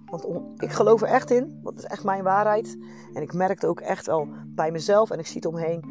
Want 0.05 0.25
ik 0.57 0.71
geloof 0.71 1.01
er 1.01 1.07
echt 1.07 1.31
in, 1.31 1.59
dat 1.63 1.77
is 1.77 1.83
echt 1.83 2.03
mijn 2.03 2.23
waarheid. 2.23 2.77
En 3.13 3.21
ik 3.21 3.33
merk 3.33 3.61
het 3.61 3.65
ook 3.65 3.79
echt 3.79 4.07
al 4.07 4.27
bij 4.47 4.71
mezelf 4.71 5.09
en 5.11 5.19
ik 5.19 5.27
zie 5.27 5.35
het 5.35 5.45
omheen. 5.45 5.83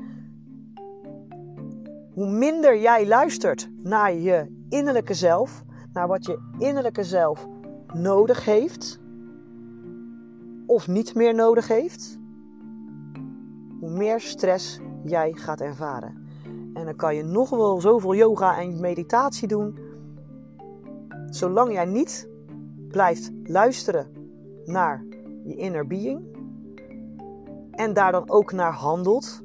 Hoe 2.12 2.30
minder 2.30 2.78
jij 2.78 3.06
luistert 3.06 3.70
naar 3.82 4.14
je 4.14 4.64
innerlijke 4.68 5.14
zelf, 5.14 5.62
naar 5.92 6.08
wat 6.08 6.26
je 6.26 6.38
innerlijke 6.58 7.04
zelf 7.04 7.46
nodig 7.92 8.44
heeft, 8.44 9.00
of 10.66 10.88
niet 10.88 11.14
meer 11.14 11.34
nodig 11.34 11.68
heeft, 11.68 12.18
hoe 13.80 13.90
meer 13.90 14.20
stress 14.20 14.80
jij 15.04 15.32
gaat 15.32 15.60
ervaren. 15.60 16.22
En 16.74 16.84
dan 16.84 16.96
kan 16.96 17.16
je 17.16 17.22
nog 17.22 17.50
wel 17.50 17.80
zoveel 17.80 18.14
yoga 18.14 18.58
en 18.58 18.80
meditatie 18.80 19.48
doen. 19.48 19.78
Zolang 21.30 21.72
jij 21.72 21.84
niet 21.84 22.28
blijft 22.94 23.30
luisteren 23.44 24.06
naar 24.64 25.04
je 25.44 25.56
inner 25.56 25.86
being 25.86 26.36
en 27.70 27.92
daar 27.92 28.12
dan 28.12 28.30
ook 28.30 28.52
naar 28.52 28.72
handelt, 28.72 29.42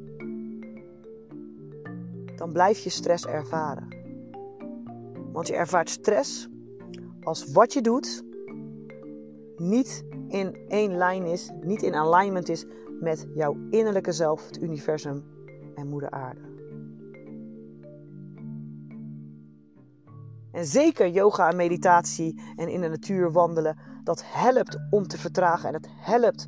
dan 2.36 2.52
blijf 2.52 2.80
je 2.80 2.90
stress 2.90 3.26
ervaren. 3.26 3.88
Want 5.32 5.48
je 5.48 5.56
ervaart 5.56 5.90
stress 5.90 6.48
als 7.22 7.52
wat 7.52 7.74
je 7.74 7.82
doet 7.82 8.24
niet 9.58 10.04
in 10.28 10.58
één 10.68 10.98
lijn 10.98 11.26
is, 11.26 11.52
niet 11.62 11.82
in 11.82 11.96
alignment 11.96 12.50
is 12.50 12.66
met 13.00 13.28
jouw 13.34 13.58
innerlijke 13.70 14.12
zelf, 14.12 14.48
het 14.48 14.62
universum 14.62 15.24
en 15.76 15.88
moeder 15.88 16.10
aarde. 16.10 16.59
En 20.52 20.66
zeker 20.66 21.10
yoga 21.10 21.50
en 21.50 21.56
meditatie 21.56 22.42
en 22.56 22.68
in 22.68 22.82
de 22.82 22.88
natuur 22.88 23.32
wandelen, 23.32 23.78
dat 24.04 24.24
helpt 24.26 24.78
om 24.90 25.08
te 25.08 25.18
vertragen 25.18 25.68
en 25.68 25.74
het 25.74 25.90
helpt 25.96 26.48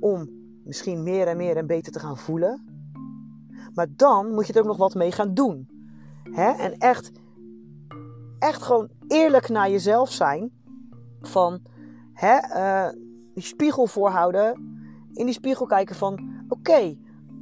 om 0.00 0.28
misschien 0.64 1.02
meer 1.02 1.26
en 1.26 1.36
meer 1.36 1.56
en 1.56 1.66
beter 1.66 1.92
te 1.92 1.98
gaan 1.98 2.18
voelen. 2.18 2.66
Maar 3.74 3.86
dan 3.96 4.34
moet 4.34 4.46
je 4.46 4.52
er 4.52 4.60
ook 4.60 4.66
nog 4.66 4.76
wat 4.76 4.94
mee 4.94 5.12
gaan 5.12 5.34
doen. 5.34 5.68
Hè? 6.30 6.50
En 6.50 6.78
echt, 6.78 7.10
echt 8.38 8.62
gewoon 8.62 8.88
eerlijk 9.08 9.48
naar 9.48 9.70
jezelf 9.70 10.10
zijn. 10.10 10.52
Van 11.20 11.60
hè, 12.12 12.36
uh, 12.36 12.92
die 13.34 13.42
spiegel 13.42 13.86
voorhouden. 13.86 14.70
In 15.12 15.24
die 15.24 15.34
spiegel 15.34 15.66
kijken 15.66 15.96
van 15.96 16.44
oké, 16.48 16.96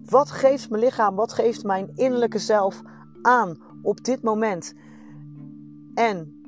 wat 0.05 0.31
geeft 0.31 0.70
mijn 0.70 0.83
lichaam, 0.83 1.14
wat 1.14 1.33
geeft 1.33 1.64
mijn 1.64 1.90
innerlijke 1.94 2.38
zelf 2.38 2.81
aan 3.23 3.59
op 3.83 4.05
dit 4.05 4.23
moment? 4.23 4.75
En 5.94 6.42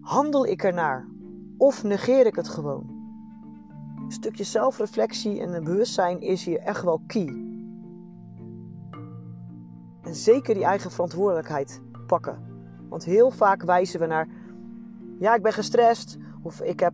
handel 0.00 0.46
ik 0.46 0.62
ernaar 0.62 1.08
of 1.56 1.84
negeer 1.84 2.26
ik 2.26 2.36
het 2.36 2.48
gewoon? 2.48 3.00
Een 4.04 4.12
stukje 4.12 4.44
zelfreflectie 4.44 5.40
en 5.40 5.64
bewustzijn 5.64 6.20
is 6.20 6.44
hier 6.44 6.58
echt 6.58 6.82
wel 6.82 7.02
key. 7.06 7.42
En 10.02 10.14
zeker 10.14 10.54
die 10.54 10.64
eigen 10.64 10.90
verantwoordelijkheid 10.90 11.80
pakken. 12.06 12.38
Want 12.88 13.04
heel 13.04 13.30
vaak 13.30 13.62
wijzen 13.62 14.00
we 14.00 14.06
naar: 14.06 14.28
ja, 15.18 15.34
ik 15.34 15.42
ben 15.42 15.52
gestrest, 15.52 16.18
of 16.42 16.60
ik 16.60 16.80
heb 16.80 16.92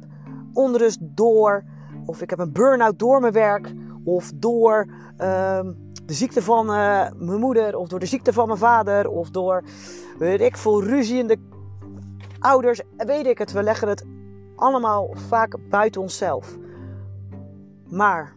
onrust 0.52 0.98
door, 1.00 1.64
of 2.06 2.22
ik 2.22 2.30
heb 2.30 2.38
een 2.38 2.52
burn-out 2.52 2.98
door 2.98 3.20
mijn 3.20 3.32
werk, 3.32 3.74
of 4.04 4.32
door 4.34 4.86
ehm, 5.16 5.72
de 6.08 6.14
ziekte 6.14 6.42
van 6.42 6.66
uh, 6.66 7.10
mijn 7.16 7.40
moeder, 7.40 7.76
of 7.76 7.88
door 7.88 7.98
de 7.98 8.06
ziekte 8.06 8.32
van 8.32 8.46
mijn 8.46 8.58
vader, 8.58 9.08
of 9.08 9.30
door, 9.30 9.62
weet 10.18 10.40
ik 10.40 10.56
veel, 10.56 10.82
ruziende 10.82 11.36
ouders, 12.38 12.82
weet 12.96 13.26
ik 13.26 13.38
het. 13.38 13.52
We 13.52 13.62
leggen 13.62 13.88
het 13.88 14.06
allemaal 14.56 15.10
vaak 15.14 15.56
buiten 15.70 16.00
onszelf. 16.00 16.58
Maar 17.88 18.36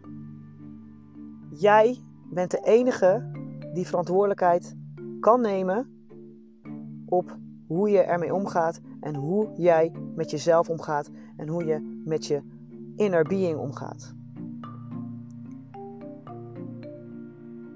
jij 1.49 1.99
bent 2.29 2.51
de 2.51 2.59
enige 2.63 3.31
die 3.73 3.87
verantwoordelijkheid 3.87 4.75
kan 5.19 5.41
nemen 5.41 5.89
op 7.05 7.37
hoe 7.67 7.89
je 7.89 8.01
ermee 8.01 8.33
omgaat 8.33 8.79
en 8.99 9.15
hoe 9.15 9.49
jij 9.55 9.91
met 10.15 10.31
jezelf 10.31 10.69
omgaat 10.69 11.09
en 11.37 11.47
hoe 11.47 11.65
je 11.65 12.01
met 12.05 12.25
je 12.25 12.41
inner 12.95 13.23
being 13.23 13.57
omgaat. 13.59 14.20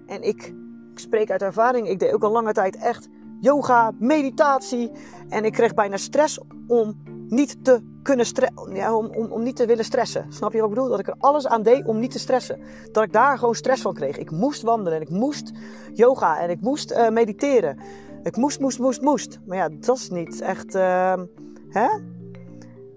En 0.06 0.22
ik, 0.22 0.54
spreek 0.96 1.32
uit 1.32 1.42
ervaring, 1.42 1.90
ik 1.90 2.00
deed 2.00 2.14
ook 2.14 2.24
al 2.24 2.32
lange 2.32 2.54
tijd 2.54 2.78
echt 2.78 3.08
yoga, 3.40 3.92
meditatie 4.00 4.92
en 5.30 5.46
ik 5.46 5.52
kreeg 5.52 5.74
bijna 5.74 5.98
stress 5.98 6.40
om 6.68 7.04
niet 7.28 7.64
te 7.64 7.82
kunnen 8.02 8.26
ja, 8.74 8.96
om, 8.96 9.06
om, 9.06 9.32
om 9.32 9.44
niet 9.44 9.56
te 9.56 9.66
willen 9.66 9.86
stressen. 9.86 10.34
Snap 10.34 10.54
je 10.54 10.60
wat 10.60 10.70
ik 10.70 10.76
bedoel? 10.76 10.90
Dat 10.90 11.00
ik 11.00 11.08
er 11.08 11.16
alles 11.18 11.48
aan 11.48 11.64
deed 11.64 11.86
om 11.86 12.00
niet 12.00 12.12
te 12.12 12.20
stressen. 12.20 12.60
Dat 12.92 13.04
ik 13.04 13.14
daar 13.14 13.38
gewoon 13.38 13.56
stress 13.56 13.82
van 13.82 13.94
kreeg. 13.94 14.18
Ik 14.18 14.32
moest 14.32 14.62
wandelen 14.62 14.94
en 14.94 15.02
ik 15.02 15.10
moest 15.10 15.52
yoga 15.94 16.40
en 16.40 16.50
ik 16.50 16.62
moest 16.62 16.92
uh, 16.92 17.10
mediteren. 17.10 17.80
Ik 18.24 18.36
moest, 18.36 18.60
moest, 18.60 18.80
moest, 18.80 19.02
moest. 19.02 19.40
Maar 19.46 19.58
ja, 19.58 19.70
dat 19.70 19.98
is 19.98 20.10
niet 20.10 20.42
echt. 20.42 20.76
Uh, 20.76 21.14
hè? 21.70 21.88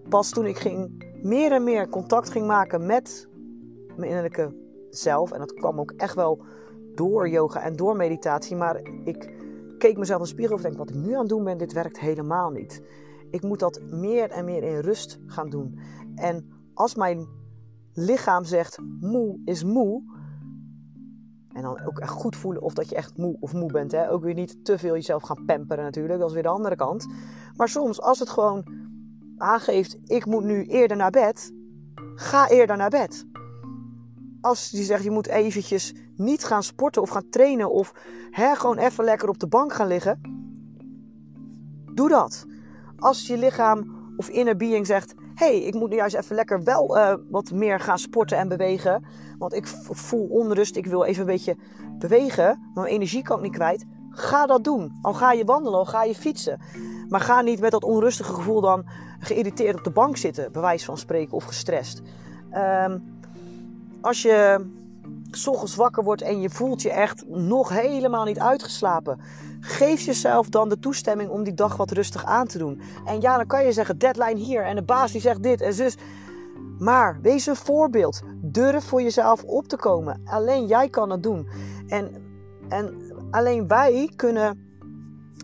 Pas 0.08 0.30
toen 0.30 0.46
ik 0.46 0.58
ging, 0.58 1.04
meer 1.22 1.52
en 1.52 1.64
meer 1.64 1.88
contact 1.88 2.30
ging 2.30 2.46
maken 2.46 2.86
met 2.86 3.28
mijn 3.96 4.08
innerlijke 4.08 4.54
zelf. 4.90 5.32
En 5.32 5.38
dat 5.38 5.54
kwam 5.54 5.80
ook 5.80 5.92
echt 5.96 6.14
wel 6.14 6.44
door 6.98 7.28
yoga 7.28 7.60
en 7.62 7.76
door 7.76 7.96
meditatie. 7.96 8.56
Maar 8.56 8.80
ik 9.04 9.32
keek 9.78 9.96
mezelf 9.96 10.20
in 10.20 10.26
spiegel 10.26 10.56
en 10.56 10.62
denk: 10.62 10.76
wat 10.76 10.90
ik 10.90 10.96
nu 10.96 11.12
aan 11.12 11.20
het 11.20 11.28
doen 11.28 11.44
ben, 11.44 11.58
dit 11.58 11.72
werkt 11.72 12.00
helemaal 12.00 12.50
niet. 12.50 12.82
Ik 13.30 13.42
moet 13.42 13.58
dat 13.58 13.80
meer 13.82 14.30
en 14.30 14.44
meer 14.44 14.62
in 14.62 14.78
rust 14.78 15.18
gaan 15.26 15.50
doen. 15.50 15.78
En 16.14 16.48
als 16.74 16.94
mijn 16.94 17.26
lichaam 17.92 18.44
zegt 18.44 18.78
moe 19.00 19.40
is 19.44 19.64
moe, 19.64 20.02
en 21.52 21.62
dan 21.62 21.86
ook 21.86 21.98
echt 21.98 22.10
goed 22.10 22.36
voelen 22.36 22.62
of 22.62 22.74
dat 22.74 22.88
je 22.88 22.94
echt 22.94 23.16
moe 23.16 23.36
of 23.40 23.52
moe 23.52 23.72
bent. 23.72 23.92
Hè? 23.92 24.10
Ook 24.10 24.22
weer 24.22 24.34
niet 24.34 24.64
te 24.64 24.78
veel 24.78 24.94
jezelf 24.94 25.22
gaan 25.22 25.44
pamperen 25.44 25.84
natuurlijk. 25.84 26.18
Dat 26.18 26.28
is 26.28 26.34
weer 26.34 26.42
de 26.42 26.48
andere 26.48 26.76
kant. 26.76 27.06
Maar 27.56 27.68
soms 27.68 28.00
als 28.00 28.18
het 28.18 28.28
gewoon 28.28 28.64
aangeeft, 29.36 29.98
ik 30.04 30.26
moet 30.26 30.44
nu 30.44 30.64
eerder 30.64 30.96
naar 30.96 31.10
bed. 31.10 31.52
Ga 32.14 32.48
eerder 32.48 32.76
naar 32.76 32.90
bed. 32.90 33.26
Als 34.40 34.70
die 34.70 34.84
zegt, 34.84 35.04
je 35.04 35.10
moet 35.10 35.26
eventjes 35.26 35.94
niet 36.16 36.44
gaan 36.44 36.62
sporten 36.62 37.02
of 37.02 37.10
gaan 37.10 37.28
trainen. 37.30 37.70
Of 37.70 37.92
hè, 38.30 38.54
gewoon 38.54 38.78
even 38.78 39.04
lekker 39.04 39.28
op 39.28 39.38
de 39.38 39.48
bank 39.48 39.72
gaan 39.72 39.86
liggen. 39.86 40.20
Doe 41.94 42.08
dat. 42.08 42.46
Als 42.98 43.26
je 43.26 43.38
lichaam 43.38 43.96
of 44.16 44.28
inner 44.28 44.56
being 44.56 44.86
zegt, 44.86 45.14
hey, 45.34 45.62
ik 45.62 45.74
moet 45.74 45.90
nu 45.90 45.96
juist 45.96 46.14
even 46.14 46.36
lekker 46.36 46.62
wel 46.62 46.96
uh, 46.96 47.14
wat 47.30 47.50
meer 47.50 47.80
gaan 47.80 47.98
sporten 47.98 48.38
en 48.38 48.48
bewegen. 48.48 49.04
Want 49.38 49.54
ik 49.54 49.66
voel 49.90 50.26
onrust, 50.26 50.76
ik 50.76 50.86
wil 50.86 51.04
even 51.04 51.20
een 51.20 51.26
beetje 51.26 51.56
bewegen. 51.98 52.70
Mijn 52.74 52.86
energie 52.86 53.22
kan 53.22 53.36
ik 53.36 53.42
niet 53.42 53.52
kwijt. 53.52 53.84
Ga 54.10 54.46
dat 54.46 54.64
doen. 54.64 54.98
Al 55.02 55.14
ga 55.14 55.32
je 55.32 55.44
wandelen, 55.44 55.78
al 55.78 55.84
ga 55.84 56.04
je 56.04 56.14
fietsen. 56.14 56.60
Maar 57.08 57.20
ga 57.20 57.40
niet 57.40 57.60
met 57.60 57.70
dat 57.70 57.84
onrustige 57.84 58.32
gevoel 58.32 58.60
dan 58.60 58.88
geïrriteerd 59.18 59.76
op 59.76 59.84
de 59.84 59.90
bank 59.90 60.16
zitten, 60.16 60.52
bewijs 60.52 60.84
van 60.84 60.98
spreken, 60.98 61.32
of 61.32 61.44
gestrest. 61.44 62.02
Um, 62.52 63.17
als 64.00 64.22
je 64.22 64.66
s 65.30 65.46
ochtends 65.46 65.76
wakker 65.76 66.04
wordt 66.04 66.22
en 66.22 66.40
je 66.40 66.50
voelt 66.50 66.82
je 66.82 66.90
echt 66.90 67.24
nog 67.28 67.68
helemaal 67.68 68.24
niet 68.24 68.38
uitgeslapen. 68.38 69.20
Geef 69.60 70.00
jezelf 70.00 70.48
dan 70.48 70.68
de 70.68 70.78
toestemming 70.78 71.30
om 71.30 71.44
die 71.44 71.54
dag 71.54 71.76
wat 71.76 71.90
rustig 71.90 72.24
aan 72.24 72.46
te 72.46 72.58
doen. 72.58 72.80
En 73.04 73.20
ja, 73.20 73.36
dan 73.36 73.46
kan 73.46 73.64
je 73.64 73.72
zeggen 73.72 73.98
deadline 73.98 74.40
hier 74.40 74.64
en 74.64 74.76
de 74.76 74.82
baas 74.82 75.12
die 75.12 75.20
zegt 75.20 75.42
dit 75.42 75.60
en 75.60 75.74
zus. 75.74 75.96
Maar 76.78 77.18
wees 77.22 77.46
een 77.46 77.56
voorbeeld. 77.56 78.22
Durf 78.36 78.84
voor 78.84 79.02
jezelf 79.02 79.42
op 79.42 79.68
te 79.68 79.76
komen. 79.76 80.20
Alleen 80.24 80.66
jij 80.66 80.88
kan 80.88 81.10
het 81.10 81.22
doen. 81.22 81.48
En, 81.86 82.10
en 82.68 83.12
alleen 83.30 83.68
wij 83.68 84.12
kunnen 84.16 84.66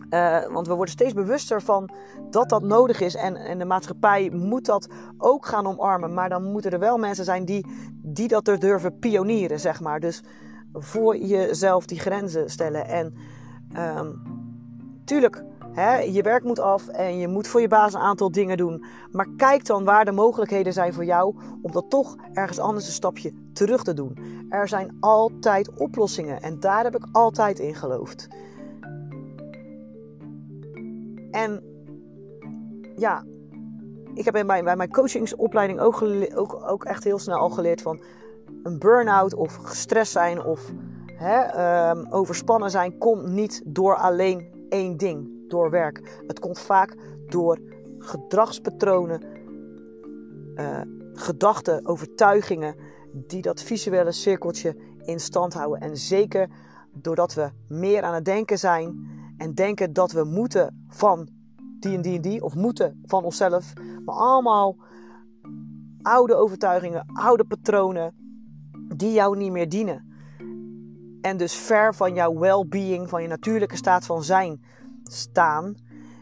uh, 0.09 0.45
want 0.51 0.67
we 0.67 0.73
worden 0.73 0.93
steeds 0.93 1.13
bewuster 1.13 1.61
van 1.61 1.89
dat 2.29 2.49
dat 2.49 2.61
nodig 2.61 3.01
is. 3.01 3.15
En, 3.15 3.35
en 3.35 3.57
de 3.57 3.65
maatschappij 3.65 4.29
moet 4.29 4.65
dat 4.65 4.87
ook 5.17 5.45
gaan 5.45 5.67
omarmen. 5.67 6.13
Maar 6.13 6.29
dan 6.29 6.51
moeten 6.51 6.71
er 6.71 6.79
wel 6.79 6.97
mensen 6.97 7.25
zijn 7.25 7.45
die, 7.45 7.65
die 8.15 8.27
dat 8.27 8.47
er 8.47 8.59
durven 8.59 8.99
pionieren, 8.99 9.59
zeg 9.59 9.81
maar. 9.81 9.99
Dus 9.99 10.23
voor 10.73 11.17
jezelf 11.17 11.85
die 11.85 11.99
grenzen 11.99 12.49
stellen. 12.49 12.87
En 12.87 13.13
um, 13.77 14.21
tuurlijk, 15.05 15.43
hè, 15.71 15.97
je 15.97 16.21
werk 16.21 16.43
moet 16.43 16.59
af 16.59 16.87
en 16.87 17.17
je 17.17 17.27
moet 17.27 17.47
voor 17.47 17.61
je 17.61 17.67
baas 17.67 17.93
een 17.93 17.99
aantal 17.99 18.31
dingen 18.31 18.57
doen. 18.57 18.85
Maar 19.11 19.27
kijk 19.37 19.65
dan 19.65 19.83
waar 19.83 20.05
de 20.05 20.11
mogelijkheden 20.11 20.73
zijn 20.73 20.93
voor 20.93 21.05
jou 21.05 21.35
om 21.61 21.71
dat 21.71 21.89
toch 21.89 22.15
ergens 22.33 22.59
anders 22.59 22.87
een 22.87 22.93
stapje 22.93 23.33
terug 23.53 23.83
te 23.83 23.93
doen. 23.93 24.17
Er 24.49 24.67
zijn 24.67 24.97
altijd 24.99 25.73
oplossingen 25.73 26.41
en 26.41 26.59
daar 26.59 26.83
heb 26.83 26.95
ik 26.95 27.07
altijd 27.11 27.59
in 27.59 27.75
geloofd. 27.75 28.27
En 31.31 31.63
ja, 32.95 33.23
ik 34.15 34.25
heb 34.25 34.35
in 34.35 34.45
mijn, 34.45 34.63
bij 34.63 34.75
mijn 34.75 34.91
coachingsopleiding 34.91 35.79
ook, 35.79 36.01
ook, 36.35 36.61
ook 36.67 36.83
echt 36.83 37.03
heel 37.03 37.19
snel 37.19 37.37
al 37.37 37.49
geleerd 37.49 37.81
van 37.81 38.01
een 38.63 38.79
burn-out 38.79 39.33
of 39.33 39.55
gestrest 39.55 40.11
zijn 40.11 40.43
of 40.43 40.71
hè, 41.05 41.89
um, 41.89 42.07
overspannen 42.09 42.71
zijn 42.71 42.97
komt 42.97 43.27
niet 43.27 43.61
door 43.65 43.95
alleen 43.95 44.67
één 44.69 44.97
ding. 44.97 45.33
door 45.47 45.69
werk. 45.69 46.21
Het 46.27 46.39
komt 46.39 46.59
vaak 46.59 46.95
door 47.29 47.59
gedragspatronen, 47.99 49.21
uh, 50.55 50.81
gedachten, 51.13 51.85
overtuigingen 51.85 52.75
die 53.13 53.41
dat 53.41 53.61
visuele 53.61 54.11
cirkeltje 54.11 54.75
in 55.01 55.19
stand 55.19 55.53
houden. 55.53 55.81
En 55.81 55.97
zeker 55.97 56.49
doordat 56.93 57.33
we 57.33 57.49
meer 57.67 58.03
aan 58.03 58.13
het 58.13 58.25
denken 58.25 58.59
zijn 58.59 59.09
en 59.37 59.53
denken 59.53 59.93
dat 59.93 60.11
we 60.11 60.23
moeten 60.23 60.85
van 60.89 61.29
die 61.85 61.95
en 61.95 62.01
die 62.01 62.15
en 62.15 62.21
die, 62.21 62.43
of 62.43 62.55
moeten 62.55 63.01
van 63.05 63.23
onszelf, 63.23 63.73
maar 64.05 64.15
allemaal 64.15 64.75
oude 66.01 66.35
overtuigingen, 66.35 67.05
oude 67.13 67.43
patronen 67.43 68.13
die 68.95 69.13
jou 69.13 69.37
niet 69.37 69.51
meer 69.51 69.69
dienen. 69.69 70.13
En 71.21 71.37
dus 71.37 71.55
ver 71.55 71.95
van 71.95 72.13
jouw 72.13 72.37
well-being, 72.37 73.09
van 73.09 73.21
je 73.21 73.27
natuurlijke 73.27 73.75
staat 73.75 74.05
van 74.05 74.23
zijn 74.23 74.61
staan. 75.03 75.75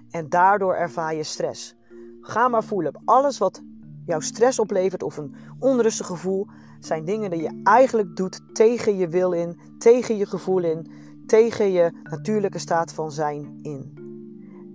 En 0.09 0.29
daardoor 0.29 0.75
ervaar 0.75 1.15
je 1.15 1.23
stress. 1.23 1.75
Ga 2.21 2.47
maar 2.47 2.63
voelen. 2.63 3.01
Alles 3.05 3.37
wat 3.37 3.61
jouw 4.05 4.19
stress 4.19 4.59
oplevert 4.59 5.03
of 5.03 5.17
een 5.17 5.35
onrustig 5.59 6.05
gevoel, 6.05 6.47
zijn 6.79 7.05
dingen 7.05 7.29
die 7.29 7.41
je 7.41 7.59
eigenlijk 7.63 8.15
doet 8.15 8.41
tegen 8.53 8.97
je 8.97 9.07
wil 9.07 9.31
in, 9.31 9.59
tegen 9.77 10.17
je 10.17 10.25
gevoel 10.25 10.63
in, 10.63 10.91
tegen 11.25 11.71
je 11.71 11.91
natuurlijke 12.03 12.59
staat 12.59 12.93
van 12.93 13.11
zijn 13.11 13.59
in. 13.61 14.02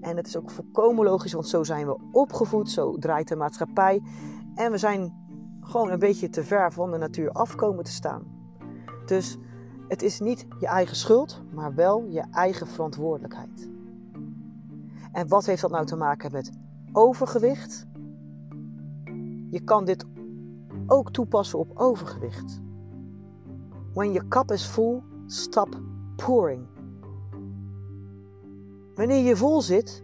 En 0.00 0.16
het 0.16 0.26
is 0.26 0.36
ook 0.36 0.50
volkomen 0.50 1.04
logisch, 1.04 1.32
want 1.32 1.48
zo 1.48 1.64
zijn 1.64 1.86
we 1.86 1.98
opgevoed, 2.12 2.70
zo 2.70 2.96
draait 2.96 3.28
de 3.28 3.36
maatschappij. 3.36 4.02
En 4.54 4.70
we 4.70 4.78
zijn 4.78 5.14
gewoon 5.60 5.90
een 5.90 5.98
beetje 5.98 6.28
te 6.28 6.44
ver 6.44 6.72
van 6.72 6.90
de 6.90 6.98
natuur 6.98 7.30
afkomen 7.30 7.84
te 7.84 7.90
staan. 7.90 8.22
Dus 9.06 9.38
het 9.88 10.02
is 10.02 10.20
niet 10.20 10.46
je 10.60 10.66
eigen 10.66 10.96
schuld, 10.96 11.42
maar 11.52 11.74
wel 11.74 12.04
je 12.08 12.24
eigen 12.30 12.66
verantwoordelijkheid. 12.66 13.68
En 15.12 15.28
wat 15.28 15.46
heeft 15.46 15.60
dat 15.60 15.70
nou 15.70 15.86
te 15.86 15.96
maken 15.96 16.32
met 16.32 16.50
overgewicht? 16.92 17.86
Je 19.50 19.60
kan 19.64 19.84
dit 19.84 20.04
ook 20.86 21.10
toepassen 21.10 21.58
op 21.58 21.70
overgewicht. 21.74 22.60
When 23.94 24.12
your 24.12 24.28
cup 24.28 24.50
is 24.50 24.64
full, 24.64 25.02
stop 25.26 25.80
pouring. 26.16 26.66
Wanneer 28.98 29.24
je 29.24 29.36
vol 29.36 29.62
zit, 29.62 30.02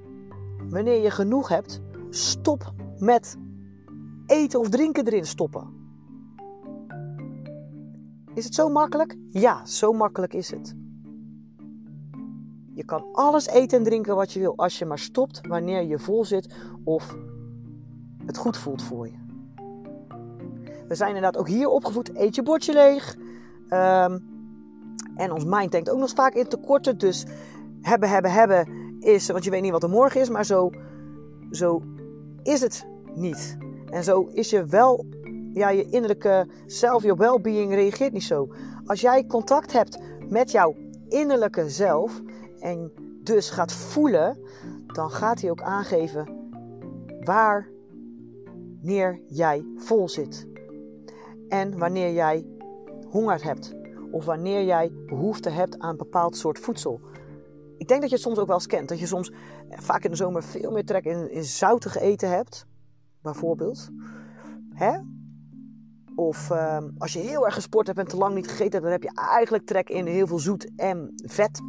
wanneer 0.69 1.03
je 1.03 1.11
genoeg 1.11 1.49
hebt, 1.49 1.81
stop 2.11 2.73
met 2.99 3.37
eten 4.27 4.61
of 4.61 4.69
drinken 4.69 5.07
erin 5.07 5.27
stoppen. 5.27 5.67
Is 8.35 8.45
het 8.45 8.55
zo 8.55 8.69
makkelijk? 8.69 9.17
Ja, 9.31 9.67
zo 9.67 9.93
makkelijk 9.93 10.35
is 10.35 10.51
het. 10.51 10.75
Je 12.75 12.85
kan 12.85 13.05
alles 13.13 13.47
eten 13.47 13.79
en 13.79 13.85
drinken 13.85 14.17
wat 14.17 14.33
je 14.33 14.41
wil 14.41 14.57
als 14.57 14.79
je 14.79 14.85
maar 14.85 14.99
stopt 14.99 15.47
wanneer 15.47 15.83
je 15.83 15.99
vol 15.99 16.25
zit 16.25 16.55
of 16.85 17.17
het 18.27 18.37
goed 18.37 18.57
voelt 18.57 18.83
voor 18.83 19.07
je. 19.07 19.23
We 20.89 20.95
zijn 20.95 21.15
inderdaad 21.15 21.37
ook 21.37 21.49
hier 21.49 21.69
opgevoed, 21.69 22.17
eet 22.17 22.35
je 22.35 22.43
bordje 22.43 22.73
leeg. 22.73 23.17
Um, 23.71 24.33
en 25.17 25.33
ons 25.33 25.45
mind 25.45 25.73
denkt 25.73 25.91
ook 25.91 25.99
nog 25.99 26.11
vaak 26.11 26.35
in 26.35 26.49
tekorten. 26.49 26.99
Dus 26.99 27.27
hebben, 27.81 28.09
hebben, 28.09 28.33
hebben 28.33 28.84
is, 29.05 29.29
want 29.29 29.45
je 29.45 29.51
weet 29.51 29.63
niet 29.63 29.73
wat 29.73 29.83
er 29.83 29.89
morgen 29.89 30.21
is, 30.21 30.29
maar 30.29 30.45
zo, 30.45 30.71
zo 31.51 31.83
is 32.43 32.61
het 32.61 32.87
niet. 33.15 33.57
En 33.91 34.05
zo 34.05 34.29
is 34.33 34.51
je 34.51 34.65
wel, 34.65 35.07
ja, 35.53 35.69
je 35.69 35.85
innerlijke 35.85 36.47
zelf, 36.67 37.03
je 37.03 37.17
well-being 37.17 37.75
reageert 37.75 38.13
niet 38.13 38.23
zo. 38.23 38.49
Als 38.87 39.01
jij 39.01 39.27
contact 39.27 39.73
hebt 39.73 39.99
met 40.29 40.51
jouw 40.51 40.75
innerlijke 41.09 41.69
zelf 41.69 42.23
en 42.59 42.93
dus 43.23 43.51
gaat 43.51 43.73
voelen, 43.73 44.39
dan 44.87 45.11
gaat 45.11 45.41
hij 45.41 45.51
ook 45.51 45.63
aangeven 45.63 46.29
wanneer 47.21 49.21
jij 49.27 49.67
vol 49.77 50.09
zit. 50.09 50.47
En 51.49 51.79
wanneer 51.79 52.13
jij 52.13 52.47
honger 53.11 53.45
hebt. 53.45 53.75
Of 54.11 54.25
wanneer 54.25 54.65
jij 54.65 54.93
behoefte 55.07 55.51
hebt 55.51 55.79
aan 55.79 55.91
een 55.91 55.97
bepaald 55.97 56.37
soort 56.37 56.59
voedsel. 56.59 57.01
Ik 57.79 57.89
denk 57.89 58.01
dat 58.01 58.11
je 58.11 58.17
het 58.17 58.25
soms 58.25 58.39
ook 58.39 58.47
wel 58.47 58.57
eens 58.57 58.67
kent. 58.67 58.89
Dat 58.89 58.99
je 58.99 59.07
soms 59.07 59.31
eh, 59.31 59.79
vaak 59.79 60.05
in 60.05 60.11
de 60.11 60.17
zomer 60.17 60.43
veel 60.43 60.71
meer 60.71 60.85
trek 60.85 61.05
in, 61.05 61.31
in 61.31 61.45
zoutige 61.45 62.01
eten 62.01 62.31
hebt. 62.31 62.67
Bijvoorbeeld. 63.23 63.89
Hè? 64.75 64.99
Of 66.15 66.51
ehm, 66.51 66.91
als 66.99 67.13
je 67.13 67.19
heel 67.19 67.45
erg 67.45 67.55
gesport 67.55 67.87
hebt 67.87 67.99
en 67.99 68.07
te 68.07 68.17
lang 68.17 68.35
niet 68.35 68.49
gegeten 68.49 68.71
hebt, 68.71 68.83
dan 68.83 68.93
heb 68.93 69.03
je 69.03 69.13
eigenlijk 69.15 69.67
trek 69.67 69.89
in 69.89 70.07
heel 70.07 70.27
veel 70.27 70.39
zoet 70.39 70.71
en 70.77 71.13
vet. 71.17 71.61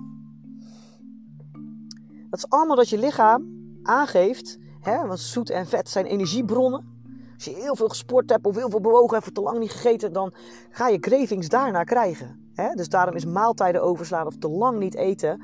Dat 2.29 2.39
is 2.39 2.49
allemaal 2.49 2.75
dat 2.75 2.89
je 2.89 2.97
lichaam 2.97 3.45
aangeeft. 3.83 4.57
Hè? 4.79 5.07
Want 5.07 5.19
zoet 5.19 5.49
en 5.49 5.67
vet 5.67 5.89
zijn 5.89 6.05
energiebronnen. 6.05 6.93
Als 7.33 7.45
je 7.45 7.51
heel 7.51 7.75
veel 7.75 7.87
gesport 7.87 8.29
hebt 8.29 8.45
of 8.45 8.55
heel 8.55 8.69
veel 8.69 8.81
bewogen 8.81 9.13
hebt 9.13 9.27
of 9.27 9.33
te 9.33 9.41
lang 9.41 9.59
niet 9.59 9.71
gegeten, 9.71 10.13
dan 10.13 10.33
ga 10.69 10.87
je 10.87 10.99
cravings 10.99 11.49
daarna 11.49 11.83
krijgen. 11.83 12.49
Hè? 12.53 12.73
Dus 12.73 12.89
daarom 12.89 13.15
is 13.15 13.25
maaltijden 13.25 13.83
overslaan 13.83 14.27
of 14.27 14.37
te 14.37 14.49
lang 14.49 14.79
niet 14.79 14.95
eten 14.95 15.41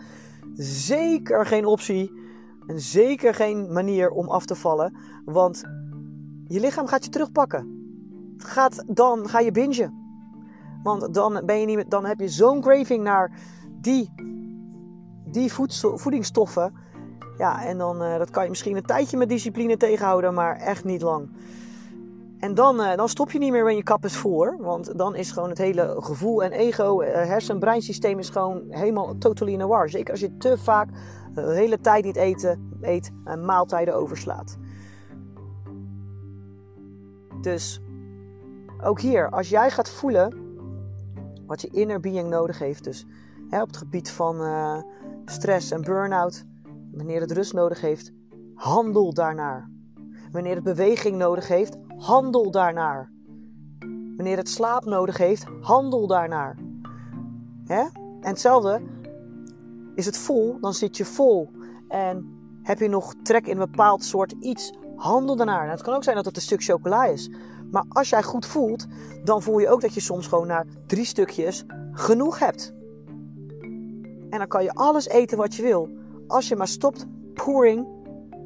zeker 0.54 1.46
geen 1.46 1.66
optie. 1.66 2.20
En 2.68 2.80
zeker 2.80 3.34
geen 3.34 3.74
manier 3.74 4.10
om 4.10 4.30
af 4.30 4.46
te 4.46 4.56
vallen. 4.56 4.96
Want 5.26 5.64
je 6.48 6.60
lichaam 6.60 6.88
gaat 6.88 7.04
je 7.04 7.10
terugpakken. 7.10 7.80
Gaat, 8.38 8.84
dan 8.88 9.30
ga 9.30 9.40
je 9.40 9.52
bingen. 9.52 10.00
Want 10.84 11.14
dan, 11.14 11.42
ben 11.46 11.60
je 11.60 11.66
niet, 11.66 11.90
dan 11.90 12.06
heb 12.06 12.20
je 12.20 12.30
zo'n 12.30 12.62
craving 12.62 13.04
naar 13.04 13.40
die, 13.82 14.14
die 15.26 15.54
voedingsstoffen. 15.80 16.74
Ja, 17.38 17.66
en 17.66 17.78
dan 17.78 18.04
uh, 18.04 18.18
dat 18.18 18.30
kan 18.30 18.44
je 18.44 18.50
misschien 18.50 18.76
een 18.76 18.84
tijdje 18.84 19.18
met 19.18 19.30
discipline 19.30 19.78
tegenhouden, 19.78 20.34
maar 20.34 20.56
echt 20.56 20.84
niet 20.84 21.02
lang. 21.02 21.30
En 22.42 22.54
dan, 22.54 22.80
uh, 22.80 22.96
dan 22.96 23.10
stop 23.10 23.32
je 23.32 23.40
niet 23.40 23.52
meer 23.52 23.62
wanneer 23.62 23.78
je 23.78 23.84
kap 23.84 24.06
is 24.06 24.16
voor. 24.16 24.58
Want 24.60 24.98
dan 24.98 25.16
is 25.16 25.32
gewoon 25.32 25.50
het 25.50 25.58
hele 25.58 25.96
gevoel 26.00 26.44
en 26.44 26.52
ego, 26.52 27.02
uh, 27.02 27.08
hersen-breinsysteem 27.08 28.20
is 28.20 28.30
gewoon 28.30 28.64
helemaal 28.70 29.18
totally 29.18 29.52
in 29.52 29.60
the 29.60 29.68
war. 29.68 29.90
Zeker 29.90 30.12
als 30.12 30.20
je 30.20 30.38
te 30.38 30.58
vaak 30.58 30.90
de 31.34 31.54
hele 31.54 31.80
tijd 31.80 32.04
niet 32.04 32.16
eten, 32.16 32.78
eet 32.82 33.12
en 33.24 33.46
maaltijden 33.46 33.96
overslaat. 33.96 34.58
Dus 37.42 37.82
ook 38.84 39.00
hier, 39.00 39.30
als 39.30 39.50
jij 39.50 39.72
gaat 39.72 39.90
voelen 39.90 40.36
wat 41.46 41.62
je 41.62 41.70
inner 41.72 42.00
being 42.00 42.30
nodig 42.30 42.60
heeft. 42.60 42.84
Dus 42.84 43.06
op 43.50 43.68
het 43.68 43.78
gebied 43.78 44.12
van 44.12 44.36
stress 45.26 45.72
en 45.72 45.82
burn-out. 45.82 46.46
Wanneer 46.92 47.22
het 47.22 47.32
rust 47.32 47.54
nodig 47.54 47.82
heeft, 47.82 48.12
handel 48.56 49.14
daarnaar. 49.14 49.70
Wanneer 50.32 50.56
het 50.56 50.64
beweging 50.64 51.18
nodig 51.18 51.48
heeft, 51.48 51.78
handel 52.02 52.52
daarnaar. 52.52 53.12
Wanneer 54.16 54.38
het 54.38 54.50
slaap 54.50 54.86
nodig 54.86 55.18
heeft, 55.18 55.46
handel 55.62 56.08
daarnaar. 56.08 56.58
Hè? 57.66 57.82
En 58.22 58.30
hetzelfde, 58.30 58.82
is 59.96 60.06
het 60.06 60.18
vol, 60.18 60.60
dan 60.60 60.74
zit 60.74 60.98
je 60.98 61.06
vol. 61.06 61.52
En 61.88 62.40
heb 62.64 62.80
je 62.80 62.88
nog 62.88 63.14
trek 63.24 63.46
in 63.48 63.52
een 63.52 63.72
bepaald 63.72 64.04
soort 64.04 64.32
iets, 64.40 64.74
handel 64.96 65.36
daarnaar. 65.36 65.60
Nou, 65.60 65.72
het 65.72 65.82
kan 65.82 65.94
ook 65.94 66.04
zijn 66.04 66.16
dat 66.16 66.26
het 66.26 66.36
een 66.36 66.42
stuk 66.42 66.64
chocola 66.64 67.06
is. 67.06 67.30
Maar 67.72 67.86
als 67.90 68.10
jij 68.10 68.24
goed 68.24 68.46
voelt, 68.46 68.88
dan 69.24 69.42
voel 69.42 69.60
je 69.60 69.70
ook 69.70 69.82
dat 69.82 69.94
je 69.94 70.00
soms 70.00 70.28
gewoon 70.28 70.48
na 70.48 70.66
drie 70.86 71.06
stukjes 71.06 71.66
genoeg 71.92 72.40
hebt. 72.40 72.74
En 74.30 74.38
dan 74.38 74.48
kan 74.48 74.64
je 74.64 74.74
alles 74.74 75.08
eten 75.08 75.38
wat 75.38 75.56
je 75.56 75.62
wil. 75.62 75.90
Als 76.28 76.48
je 76.48 76.56
maar 76.56 76.68
stopt 76.68 77.06
pouring 77.34 77.88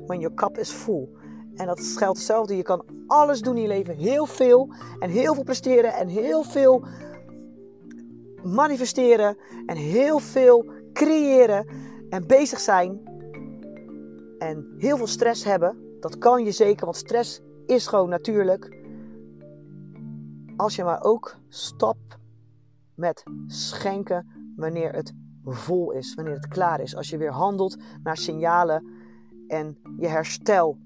when 0.06 0.20
your 0.20 0.36
cup 0.36 0.58
is 0.58 0.70
full. 0.70 1.10
En 1.56 1.66
dat 1.66 1.80
geldt 1.80 2.18
hetzelfde. 2.18 2.56
Je 2.56 2.64
kan 2.64 2.86
alles 3.08 3.42
doen 3.42 3.56
in 3.56 3.62
je 3.62 3.68
leven. 3.68 3.96
Heel 3.96 4.26
veel. 4.26 4.74
En 5.00 5.10
heel 5.10 5.34
veel 5.34 5.44
presteren. 5.44 5.94
En 5.94 6.08
heel 6.08 6.44
veel 6.44 6.86
manifesteren. 8.44 9.38
En 9.66 9.76
heel 9.76 10.20
veel 10.20 10.66
creëren. 10.94 11.68
En 12.10 12.28
bezig 12.28 12.60
zijn. 12.60 13.00
En 14.38 14.76
heel 14.78 14.98
veel 14.98 15.08
stress 15.08 15.44
hebben. 15.44 15.98
Dat 16.00 16.18
kan 16.18 16.44
je 16.44 16.52
zeker. 16.52 16.86
Want 16.86 16.98
stress 16.98 17.42
is 17.66 17.88
gewoon 17.88 18.10
natuurlijk. 18.10 18.84
Als 20.56 20.76
je 20.76 20.84
maar 20.84 21.04
ook 21.04 21.38
stop 21.50 21.98
met 22.96 23.24
schenken 23.48 24.54
wanneer 24.56 24.94
het 24.94 25.14
vol 25.44 25.92
is. 25.92 26.14
Wanneer 26.14 26.34
het 26.34 26.48
klaar 26.48 26.80
is. 26.80 26.96
Als 26.96 27.10
je 27.10 27.18
weer 27.18 27.32
handelt 27.32 27.78
naar 28.04 28.18
signalen. 28.18 28.88
En 29.48 29.78
je 29.98 30.08
herstel 30.08 30.78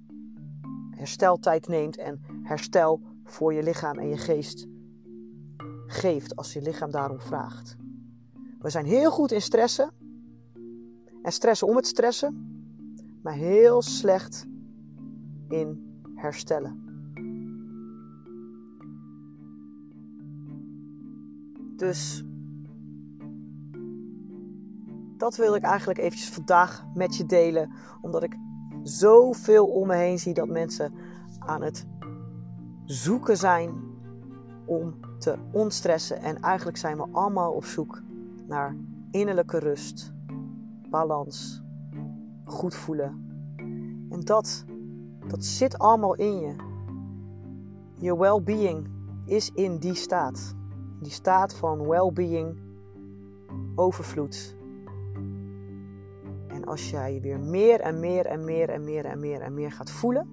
hersteltijd 0.99 1.67
neemt 1.67 1.97
en 1.97 2.21
herstel 2.43 3.01
voor 3.23 3.53
je 3.53 3.63
lichaam 3.63 3.97
en 3.97 4.07
je 4.07 4.17
geest 4.17 4.67
geeft 5.85 6.35
als 6.35 6.53
je 6.53 6.61
lichaam 6.61 6.91
daarom 6.91 7.19
vraagt. 7.19 7.75
We 8.59 8.69
zijn 8.69 8.85
heel 8.85 9.11
goed 9.11 9.31
in 9.31 9.41
stressen 9.41 9.91
en 11.21 11.31
stressen 11.31 11.67
om 11.67 11.75
het 11.75 11.87
stressen, 11.87 12.61
maar 13.23 13.33
heel 13.33 13.81
slecht 13.81 14.45
in 15.47 15.99
herstellen. 16.15 16.87
Dus 21.75 22.23
dat 25.17 25.35
wil 25.35 25.55
ik 25.55 25.63
eigenlijk 25.63 25.99
eventjes 25.99 26.29
vandaag 26.29 26.85
met 26.93 27.15
je 27.15 27.25
delen. 27.25 27.71
Omdat 28.01 28.23
ik 28.23 28.35
zoveel 28.83 29.65
om 29.65 29.87
me 29.87 29.95
heen 29.95 30.19
zie 30.19 30.33
dat 30.33 30.47
mensen 30.47 30.93
aan 31.39 31.61
het 31.61 31.87
zoeken 32.85 33.37
zijn 33.37 33.73
om 34.65 34.99
te 35.17 35.35
ontstressen. 35.51 36.21
En 36.21 36.39
eigenlijk 36.39 36.77
zijn 36.77 36.97
we 36.97 37.07
allemaal 37.11 37.51
op 37.51 37.65
zoek 37.65 38.01
naar 38.47 38.75
innerlijke 39.11 39.59
rust, 39.59 40.13
balans, 40.89 41.63
goed 42.45 42.75
voelen. 42.75 43.27
En 44.09 44.19
dat, 44.19 44.65
dat 45.27 45.45
zit 45.45 45.77
allemaal 45.77 46.15
in 46.15 46.39
je. 46.39 46.55
Je 47.93 48.17
well-being 48.17 48.87
is 49.25 49.51
in 49.53 49.77
die 49.77 49.95
staat. 49.95 50.55
Die 50.99 51.11
staat 51.11 51.53
van 51.53 51.87
well-being, 51.87 52.59
overvloed. 53.75 54.57
Als 56.69 56.89
jij 56.89 57.21
weer 57.21 57.39
meer 57.39 57.79
en 57.79 57.99
meer 57.99 58.25
en 58.25 58.43
meer 58.43 58.69
en 58.69 58.83
meer 58.83 59.05
en 59.05 59.19
meer 59.19 59.41
en 59.41 59.53
meer 59.53 59.71
gaat 59.71 59.91
voelen. 59.91 60.27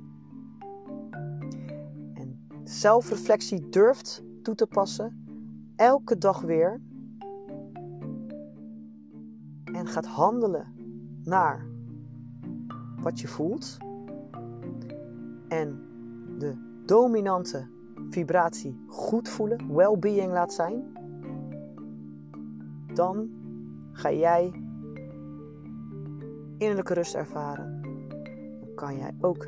En 2.15 2.49
zelfreflectie 2.65 3.69
durft 3.69 4.25
toe 4.43 4.55
te 4.55 4.67
passen. 4.67 5.25
Elke 5.77 6.19
dag 6.19 6.41
weer. 6.41 6.81
En 9.65 9.87
gaat 9.87 10.07
handelen 10.07 10.67
naar 11.25 11.67
wat 13.01 13.21
je 13.21 13.29
voelt. 13.29 13.77
En 15.49 15.81
de 16.39 16.81
dominante 16.87 17.69
vibratie 18.11 18.85
goed 18.87 19.29
voelen, 19.29 19.75
well-being 19.75 20.33
laat 20.33 20.53
zijn, 20.53 20.85
dan 22.95 23.31
ga 23.93 24.13
jij 24.13 24.66
innerlijke 26.59 26.95
rust 26.95 27.15
ervaren. 27.15 27.83
Dan 28.61 28.75
kan 28.75 28.97
jij 28.97 29.15
ook 29.21 29.47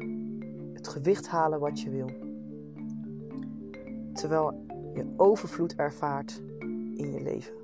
het 0.72 0.88
gewicht 0.88 1.28
halen 1.28 1.60
wat 1.60 1.80
je 1.80 1.90
wil. 1.90 2.10
Terwijl 4.12 4.66
je 4.94 5.14
overvloed 5.16 5.74
ervaart 5.74 6.42
in 6.94 7.12
je 7.12 7.20
leven. 7.22 7.54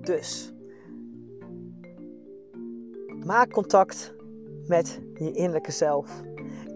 Dus 0.00 0.52
maak 3.24 3.50
contact 3.50 4.14
met 4.66 5.00
je 5.14 5.32
innerlijke 5.32 5.72
zelf. 5.72 6.22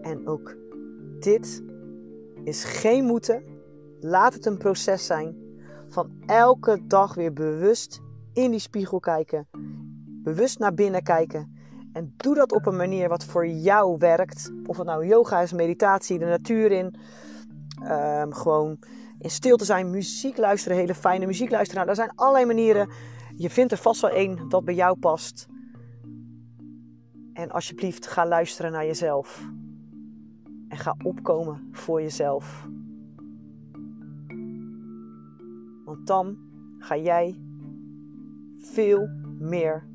En 0.02 0.28
ook 0.28 0.56
dit 1.20 1.62
is 2.44 2.64
geen 2.64 3.04
moeten. 3.04 3.42
Laat 4.00 4.34
het 4.34 4.46
een 4.46 4.58
proces 4.58 5.06
zijn 5.06 5.36
van 5.88 6.10
elke 6.26 6.86
dag 6.86 7.14
weer 7.14 7.32
bewust 7.32 8.00
in 8.33 8.51
die 8.51 8.61
spiegel 8.61 9.01
kijken. 9.01 9.49
Bewust 10.23 10.59
naar 10.59 10.75
binnen 10.75 11.03
kijken. 11.03 11.61
En 11.92 12.14
doe 12.16 12.35
dat 12.35 12.53
op 12.53 12.66
een 12.66 12.77
manier 12.77 13.09
wat 13.09 13.25
voor 13.25 13.47
jou 13.47 13.99
werkt. 13.99 14.53
Of 14.66 14.77
het 14.77 14.87
nou 14.87 15.07
yoga 15.07 15.40
is, 15.40 15.53
meditatie, 15.53 16.18
de 16.18 16.25
natuur 16.25 16.71
in. 16.73 16.95
Ehm, 17.83 18.31
gewoon 18.31 18.79
in 19.18 19.31
stilte 19.31 19.64
zijn, 19.64 19.90
muziek 19.90 20.37
luisteren, 20.37 20.77
hele 20.77 20.95
fijne 20.95 21.27
muziek 21.27 21.51
luisteren. 21.51 21.77
Nou, 21.77 21.88
er 21.88 22.05
zijn 22.05 22.16
allerlei 22.16 22.47
manieren. 22.47 22.88
Je 23.37 23.51
vindt 23.51 23.73
er 23.73 23.79
vast 23.79 24.01
wel 24.01 24.11
één 24.11 24.49
dat 24.49 24.64
bij 24.64 24.75
jou 24.75 24.99
past. 24.99 25.47
En 27.33 27.51
alsjeblieft, 27.51 28.07
ga 28.07 28.27
luisteren 28.27 28.73
naar 28.73 28.87
jezelf. 28.87 29.42
En 30.68 30.79
ga 30.79 30.97
opkomen 31.03 31.68
voor 31.73 32.03
jezelf. 32.03 32.66
Want 35.85 36.07
dan 36.07 36.37
ga 36.79 36.97
jij 36.97 37.40
veel 38.62 39.09
meer 39.38 39.88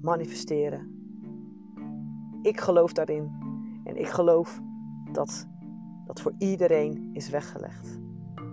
manifesteren. 0.00 0.92
Ik 2.42 2.60
geloof 2.60 2.92
daarin. 2.92 3.30
En 3.84 3.96
ik 3.96 4.06
geloof 4.06 4.60
dat 5.12 5.46
dat 6.06 6.20
voor 6.20 6.34
iedereen 6.38 7.10
is 7.12 7.28
weggelegd. 7.28 8.00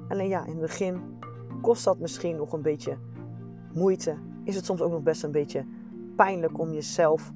Alleen 0.07 0.27
ja, 0.27 0.45
in 0.45 0.51
het 0.51 0.59
begin 0.59 1.01
kost 1.61 1.83
dat 1.83 1.99
misschien 1.99 2.35
nog 2.35 2.53
een 2.53 2.61
beetje 2.61 2.97
moeite. 3.73 4.17
Is 4.43 4.55
het 4.55 4.65
soms 4.65 4.81
ook 4.81 4.91
nog 4.91 5.03
best 5.03 5.23
een 5.23 5.31
beetje 5.31 5.65
pijnlijk 6.15 6.59
om 6.59 6.71
jezelf 6.73 7.31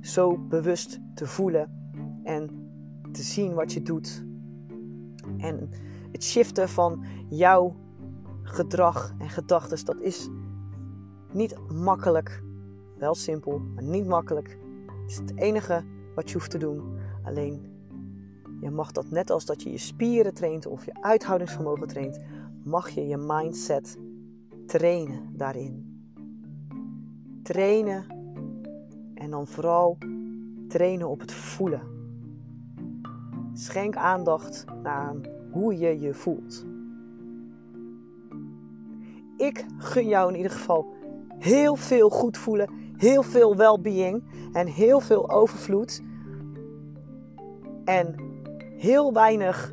zo 0.00 0.38
bewust 0.38 1.00
te 1.14 1.26
voelen 1.26 1.92
en 2.22 2.70
te 3.12 3.22
zien 3.22 3.54
wat 3.54 3.72
je 3.72 3.82
doet. 3.82 4.24
En 5.36 5.68
het 6.12 6.24
shiften 6.24 6.68
van 6.68 7.04
jouw 7.28 7.76
gedrag 8.42 9.14
en 9.18 9.28
gedachten, 9.30 9.84
dat 9.84 10.00
is 10.00 10.28
niet 11.32 11.56
makkelijk. 11.68 12.42
Wel 12.98 13.14
simpel, 13.14 13.58
maar 13.58 13.84
niet 13.84 14.06
makkelijk. 14.06 14.58
Het 14.86 15.10
is 15.10 15.16
het 15.16 15.36
enige 15.36 15.84
wat 16.14 16.28
je 16.28 16.34
hoeft 16.34 16.50
te 16.50 16.58
doen. 16.58 16.82
Alleen, 17.22 17.70
je 18.60 18.70
mag 18.70 18.92
dat 18.92 19.10
net 19.10 19.30
als 19.30 19.44
dat 19.44 19.62
je 19.62 19.70
je 19.70 19.78
spieren 19.78 20.34
traint 20.34 20.66
of 20.66 20.84
je 20.84 20.92
uithoudingsvermogen 21.00 21.86
traint, 21.86 22.20
mag 22.64 22.88
je 22.88 23.06
je 23.06 23.16
mindset 23.16 23.98
trainen 24.66 25.36
daarin. 25.36 25.88
Trainen 27.42 28.04
en 29.14 29.30
dan 29.30 29.46
vooral 29.46 29.98
trainen 30.68 31.08
op 31.08 31.20
het 31.20 31.32
voelen. 31.32 31.82
Schenk 33.52 33.96
aandacht 33.96 34.64
naar 34.82 35.14
hoe 35.50 35.78
je 35.78 36.00
je 36.00 36.14
voelt. 36.14 36.66
Ik 39.36 39.66
gun 39.78 40.08
jou 40.08 40.30
in 40.30 40.36
ieder 40.36 40.52
geval 40.52 40.86
heel 41.40 41.76
veel 41.76 42.10
goed 42.10 42.38
voelen, 42.38 42.68
heel 42.96 43.22
veel 43.22 43.56
well-being 43.56 44.22
en 44.52 44.66
heel 44.66 45.00
veel 45.00 45.30
overvloed. 45.30 46.02
En 47.84 48.14
heel 48.76 49.12
weinig 49.12 49.72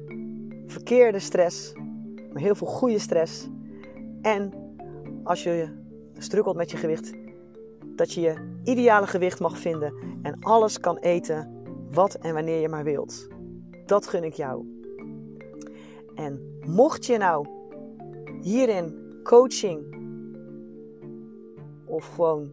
verkeerde 0.65 1.19
stress, 1.19 1.73
maar 2.33 2.41
heel 2.41 2.55
veel 2.55 2.67
goede 2.67 2.99
stress. 2.99 3.47
En 4.21 4.53
als 5.23 5.43
je 5.43 5.69
strukkelt 6.17 6.55
met 6.55 6.71
je 6.71 6.77
gewicht, 6.77 7.13
dat 7.95 8.13
je 8.13 8.21
je 8.21 8.35
ideale 8.63 9.07
gewicht 9.07 9.39
mag 9.39 9.57
vinden 9.57 9.93
en 10.21 10.39
alles 10.39 10.79
kan 10.79 10.97
eten 10.97 11.55
wat 11.91 12.13
en 12.13 12.33
wanneer 12.33 12.61
je 12.61 12.69
maar 12.69 12.83
wilt. 12.83 13.27
Dat 13.85 14.07
gun 14.07 14.23
ik 14.23 14.33
jou. 14.33 14.65
En 16.15 16.59
mocht 16.65 17.05
je 17.05 17.17
nou 17.17 17.47
hierin 18.41 18.95
coaching 19.23 19.96
of 21.87 22.05
gewoon 22.05 22.51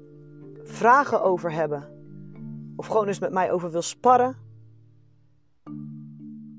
vragen 0.62 1.22
over 1.22 1.52
hebben, 1.52 1.88
of 2.76 2.86
gewoon 2.86 3.06
eens 3.06 3.18
met 3.18 3.32
mij 3.32 3.52
over 3.52 3.70
wil 3.70 3.82
sparren, 3.82 4.36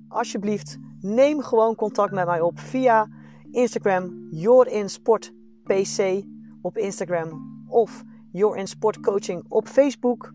alsjeblieft 0.07 0.77
neem 0.99 1.41
gewoon 1.41 1.75
contact 1.75 2.11
met 2.11 2.25
mij 2.25 2.41
op 2.41 2.59
via 2.59 3.07
Instagram, 3.51 4.27
YourInSportPC 4.31 6.23
op 6.61 6.77
Instagram 6.77 7.63
of 7.67 8.03
Your 8.31 8.57
in 8.57 8.67
Sport 8.67 8.99
Coaching 8.99 9.45
op 9.47 9.67
Facebook 9.67 10.33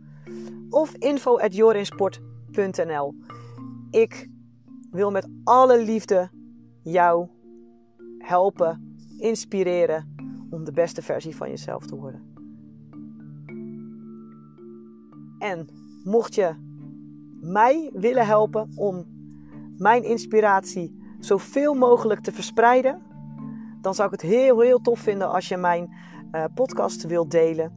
of 0.71 0.95
info 0.95 1.39
at. 1.39 1.55
Ik 3.91 4.29
wil 4.91 5.11
met 5.11 5.29
alle 5.45 5.85
liefde 5.85 6.31
jou 6.83 7.29
helpen, 8.19 8.97
inspireren 9.19 10.15
om 10.51 10.65
de 10.65 10.73
beste 10.73 11.03
versie 11.03 11.37
van 11.37 11.49
jezelf 11.49 11.87
te 11.87 11.97
worden. 11.97 12.30
En 15.41 15.69
mocht 16.05 16.35
je 16.35 16.55
mij 17.41 17.91
willen 17.93 18.27
helpen 18.27 18.73
om 18.75 19.05
mijn 19.77 20.05
inspiratie 20.05 21.15
zoveel 21.19 21.75
mogelijk 21.75 22.21
te 22.21 22.33
verspreiden, 22.33 23.03
dan 23.81 23.95
zou 23.95 24.07
ik 24.13 24.21
het 24.21 24.31
heel, 24.31 24.61
heel 24.61 24.81
tof 24.81 24.99
vinden 24.99 25.31
als 25.31 25.49
je 25.49 25.57
mijn 25.57 25.95
uh, 26.33 26.45
podcast 26.55 27.07
wilt 27.07 27.31
delen. 27.31 27.73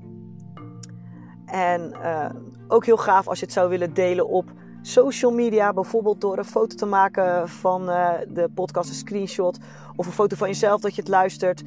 En 1.46 1.92
uh, 1.92 2.29
ook 2.67 2.85
heel 2.85 2.98
gaaf 2.98 3.27
als 3.27 3.40
je 3.40 3.46
het 3.46 3.54
zou 3.54 3.69
willen 3.69 3.94
delen 3.94 4.27
op 4.27 4.52
social 4.81 5.31
media. 5.31 5.73
Bijvoorbeeld 5.73 6.21
door 6.21 6.38
een 6.38 6.46
foto 6.46 6.75
te 6.75 6.85
maken 6.85 7.50
van 7.50 7.90
uh, 7.90 8.12
de 8.27 8.50
podcast, 8.54 8.90
een 8.90 8.96
screenshot. 8.96 9.60
Of 9.96 10.06
een 10.06 10.12
foto 10.12 10.35
van 10.35 10.48
jezelf 10.48 10.81
dat 10.81 10.96
je 10.96 11.02
het 11.02 11.10
luistert. 11.10 11.63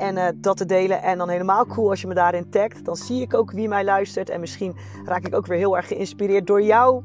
En 0.00 0.16
uh, 0.16 0.26
dat 0.36 0.56
te 0.56 0.66
delen. 0.66 1.02
En 1.02 1.18
dan 1.18 1.28
helemaal 1.28 1.66
cool 1.66 1.90
als 1.90 2.00
je 2.00 2.06
me 2.06 2.14
daarin 2.14 2.50
tagt. 2.50 2.84
Dan 2.84 2.96
zie 2.96 3.22
ik 3.22 3.34
ook 3.34 3.50
wie 3.50 3.68
mij 3.68 3.84
luistert. 3.84 4.30
En 4.30 4.40
misschien 4.40 4.76
raak 5.04 5.26
ik 5.26 5.34
ook 5.34 5.46
weer 5.46 5.58
heel 5.58 5.76
erg 5.76 5.86
geïnspireerd 5.86 6.46
door 6.46 6.62
jou. 6.62 7.02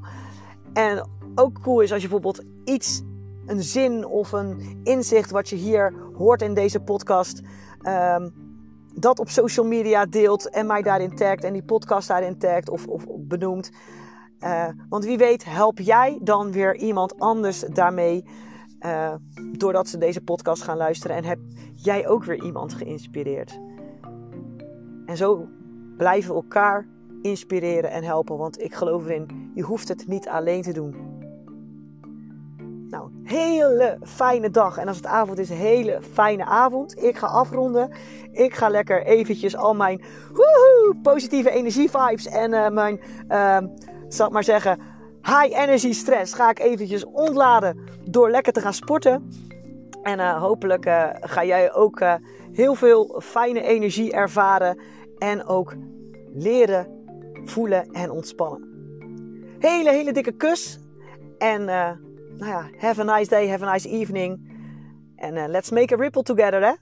En 0.74 1.08
ook 1.36 1.62
cool 1.62 1.82
is 1.82 1.91
als 1.91 2.02
je 2.02 2.08
bijvoorbeeld 2.08 2.46
iets, 2.64 3.02
een 3.46 3.64
zin 3.64 4.06
of 4.06 4.32
een 4.32 4.80
inzicht 4.84 5.32
wat 5.32 5.50
je 5.50 5.56
hier 5.56 5.93
hoort 6.18 6.41
in 6.41 6.54
deze 6.54 6.80
podcast. 6.80 7.41
Um, 7.84 8.34
dat 8.93 9.20
op 9.20 9.30
social 9.30 9.66
media 9.66 10.06
deelt 10.06 10.50
en 10.50 10.66
mij 10.66 10.82
daarin 10.82 11.16
tagt 11.16 11.43
en 11.43 11.54
die 11.54 11.64
podcast 11.64 12.08
daarin 12.08 12.38
tagt 12.38 12.70
of, 12.70 12.88
of 12.88 13.06
benoemt. 13.08 13.72
Uh, 14.39 14.68
want 14.89 15.06
wie 15.06 15.18
weet 15.18 15.46
help 15.46 15.80
jij 15.80 16.20
dan 16.22 16.52
weer 16.52 16.76
iemand 16.76 17.20
anders 17.20 17.60
daarmee 17.60 18.26
uh, 18.86 19.13
doordat 19.57 19.88
ze 19.88 19.97
deze 19.97 20.21
podcast 20.21 20.63
gaan 20.63 20.77
luisteren. 20.77 21.15
En 21.15 21.23
heb 21.23 21.39
jij 21.73 22.07
ook 22.07 22.23
weer 22.23 22.43
iemand 22.43 22.73
geïnspireerd. 22.73 23.59
En 25.05 25.17
zo 25.17 25.47
blijven 25.97 26.29
we 26.29 26.36
elkaar 26.36 26.88
inspireren 27.21 27.91
en 27.91 28.03
helpen. 28.03 28.38
Want 28.38 28.61
ik 28.61 28.73
geloof 28.73 29.05
erin, 29.05 29.51
je 29.53 29.61
hoeft 29.61 29.88
het 29.88 30.07
niet 30.07 30.27
alleen 30.27 30.61
te 30.61 30.73
doen. 30.73 30.95
Nou, 32.89 33.09
hele 33.23 33.97
fijne 34.03 34.49
dag. 34.49 34.77
En 34.77 34.88
als 34.88 34.97
het 34.97 35.05
avond 35.05 35.38
is, 35.38 35.49
hele 35.49 35.99
fijne 36.01 36.45
avond. 36.45 37.03
Ik 37.03 37.17
ga 37.17 37.27
afronden. 37.27 37.89
Ik 38.31 38.53
ga 38.53 38.69
lekker 38.69 39.03
eventjes 39.05 39.55
al 39.55 39.75
mijn 39.75 40.01
woehoe, 40.27 40.95
positieve 41.01 41.49
energie 41.49 41.89
vibes 41.89 42.27
en 42.27 42.51
uh, 42.51 42.69
mijn, 42.69 42.99
uh, 43.29 43.57
zal 44.07 44.27
ik 44.27 44.33
maar 44.33 44.43
zeggen, 44.43 44.79
high 45.26 45.57
energy 45.57 45.93
stress 45.93 46.34
ga 46.34 46.49
ik 46.49 46.59
eventjes 46.59 47.05
ontladen 47.05 47.80
door 48.09 48.30
lekker 48.30 48.53
te 48.53 48.61
gaan 48.61 48.73
sporten. 48.73 49.30
En 50.03 50.19
uh, 50.19 50.41
hopelijk 50.41 50.86
uh, 50.86 51.09
ga 51.19 51.45
jij 51.45 51.73
ook 51.73 51.99
uh, 51.99 52.13
heel 52.51 52.76
veel 52.76 53.21
fijne 53.23 53.61
energie 53.61 54.11
ervaren 54.11 54.80
en 55.17 55.45
ook 55.45 55.73
leren 56.34 56.88
voelen 57.45 57.91
en 57.91 58.11
ontspannen. 58.11 58.73
Hele, 59.59 59.91
hele 59.91 60.11
dikke 60.11 60.32
kus. 60.32 60.80
En 61.38 61.65
nou 61.65 62.51
ja, 62.51 62.69
have 62.78 63.09
a 63.09 63.17
nice 63.17 63.30
day, 63.30 63.49
have 63.49 63.65
a 63.65 63.71
nice 63.71 63.89
evening. 63.89 64.53
En 65.15 65.49
let's 65.49 65.69
make 65.69 65.93
a 65.93 65.97
ripple 65.97 66.23
together, 66.23 66.61
hè? 66.61 66.73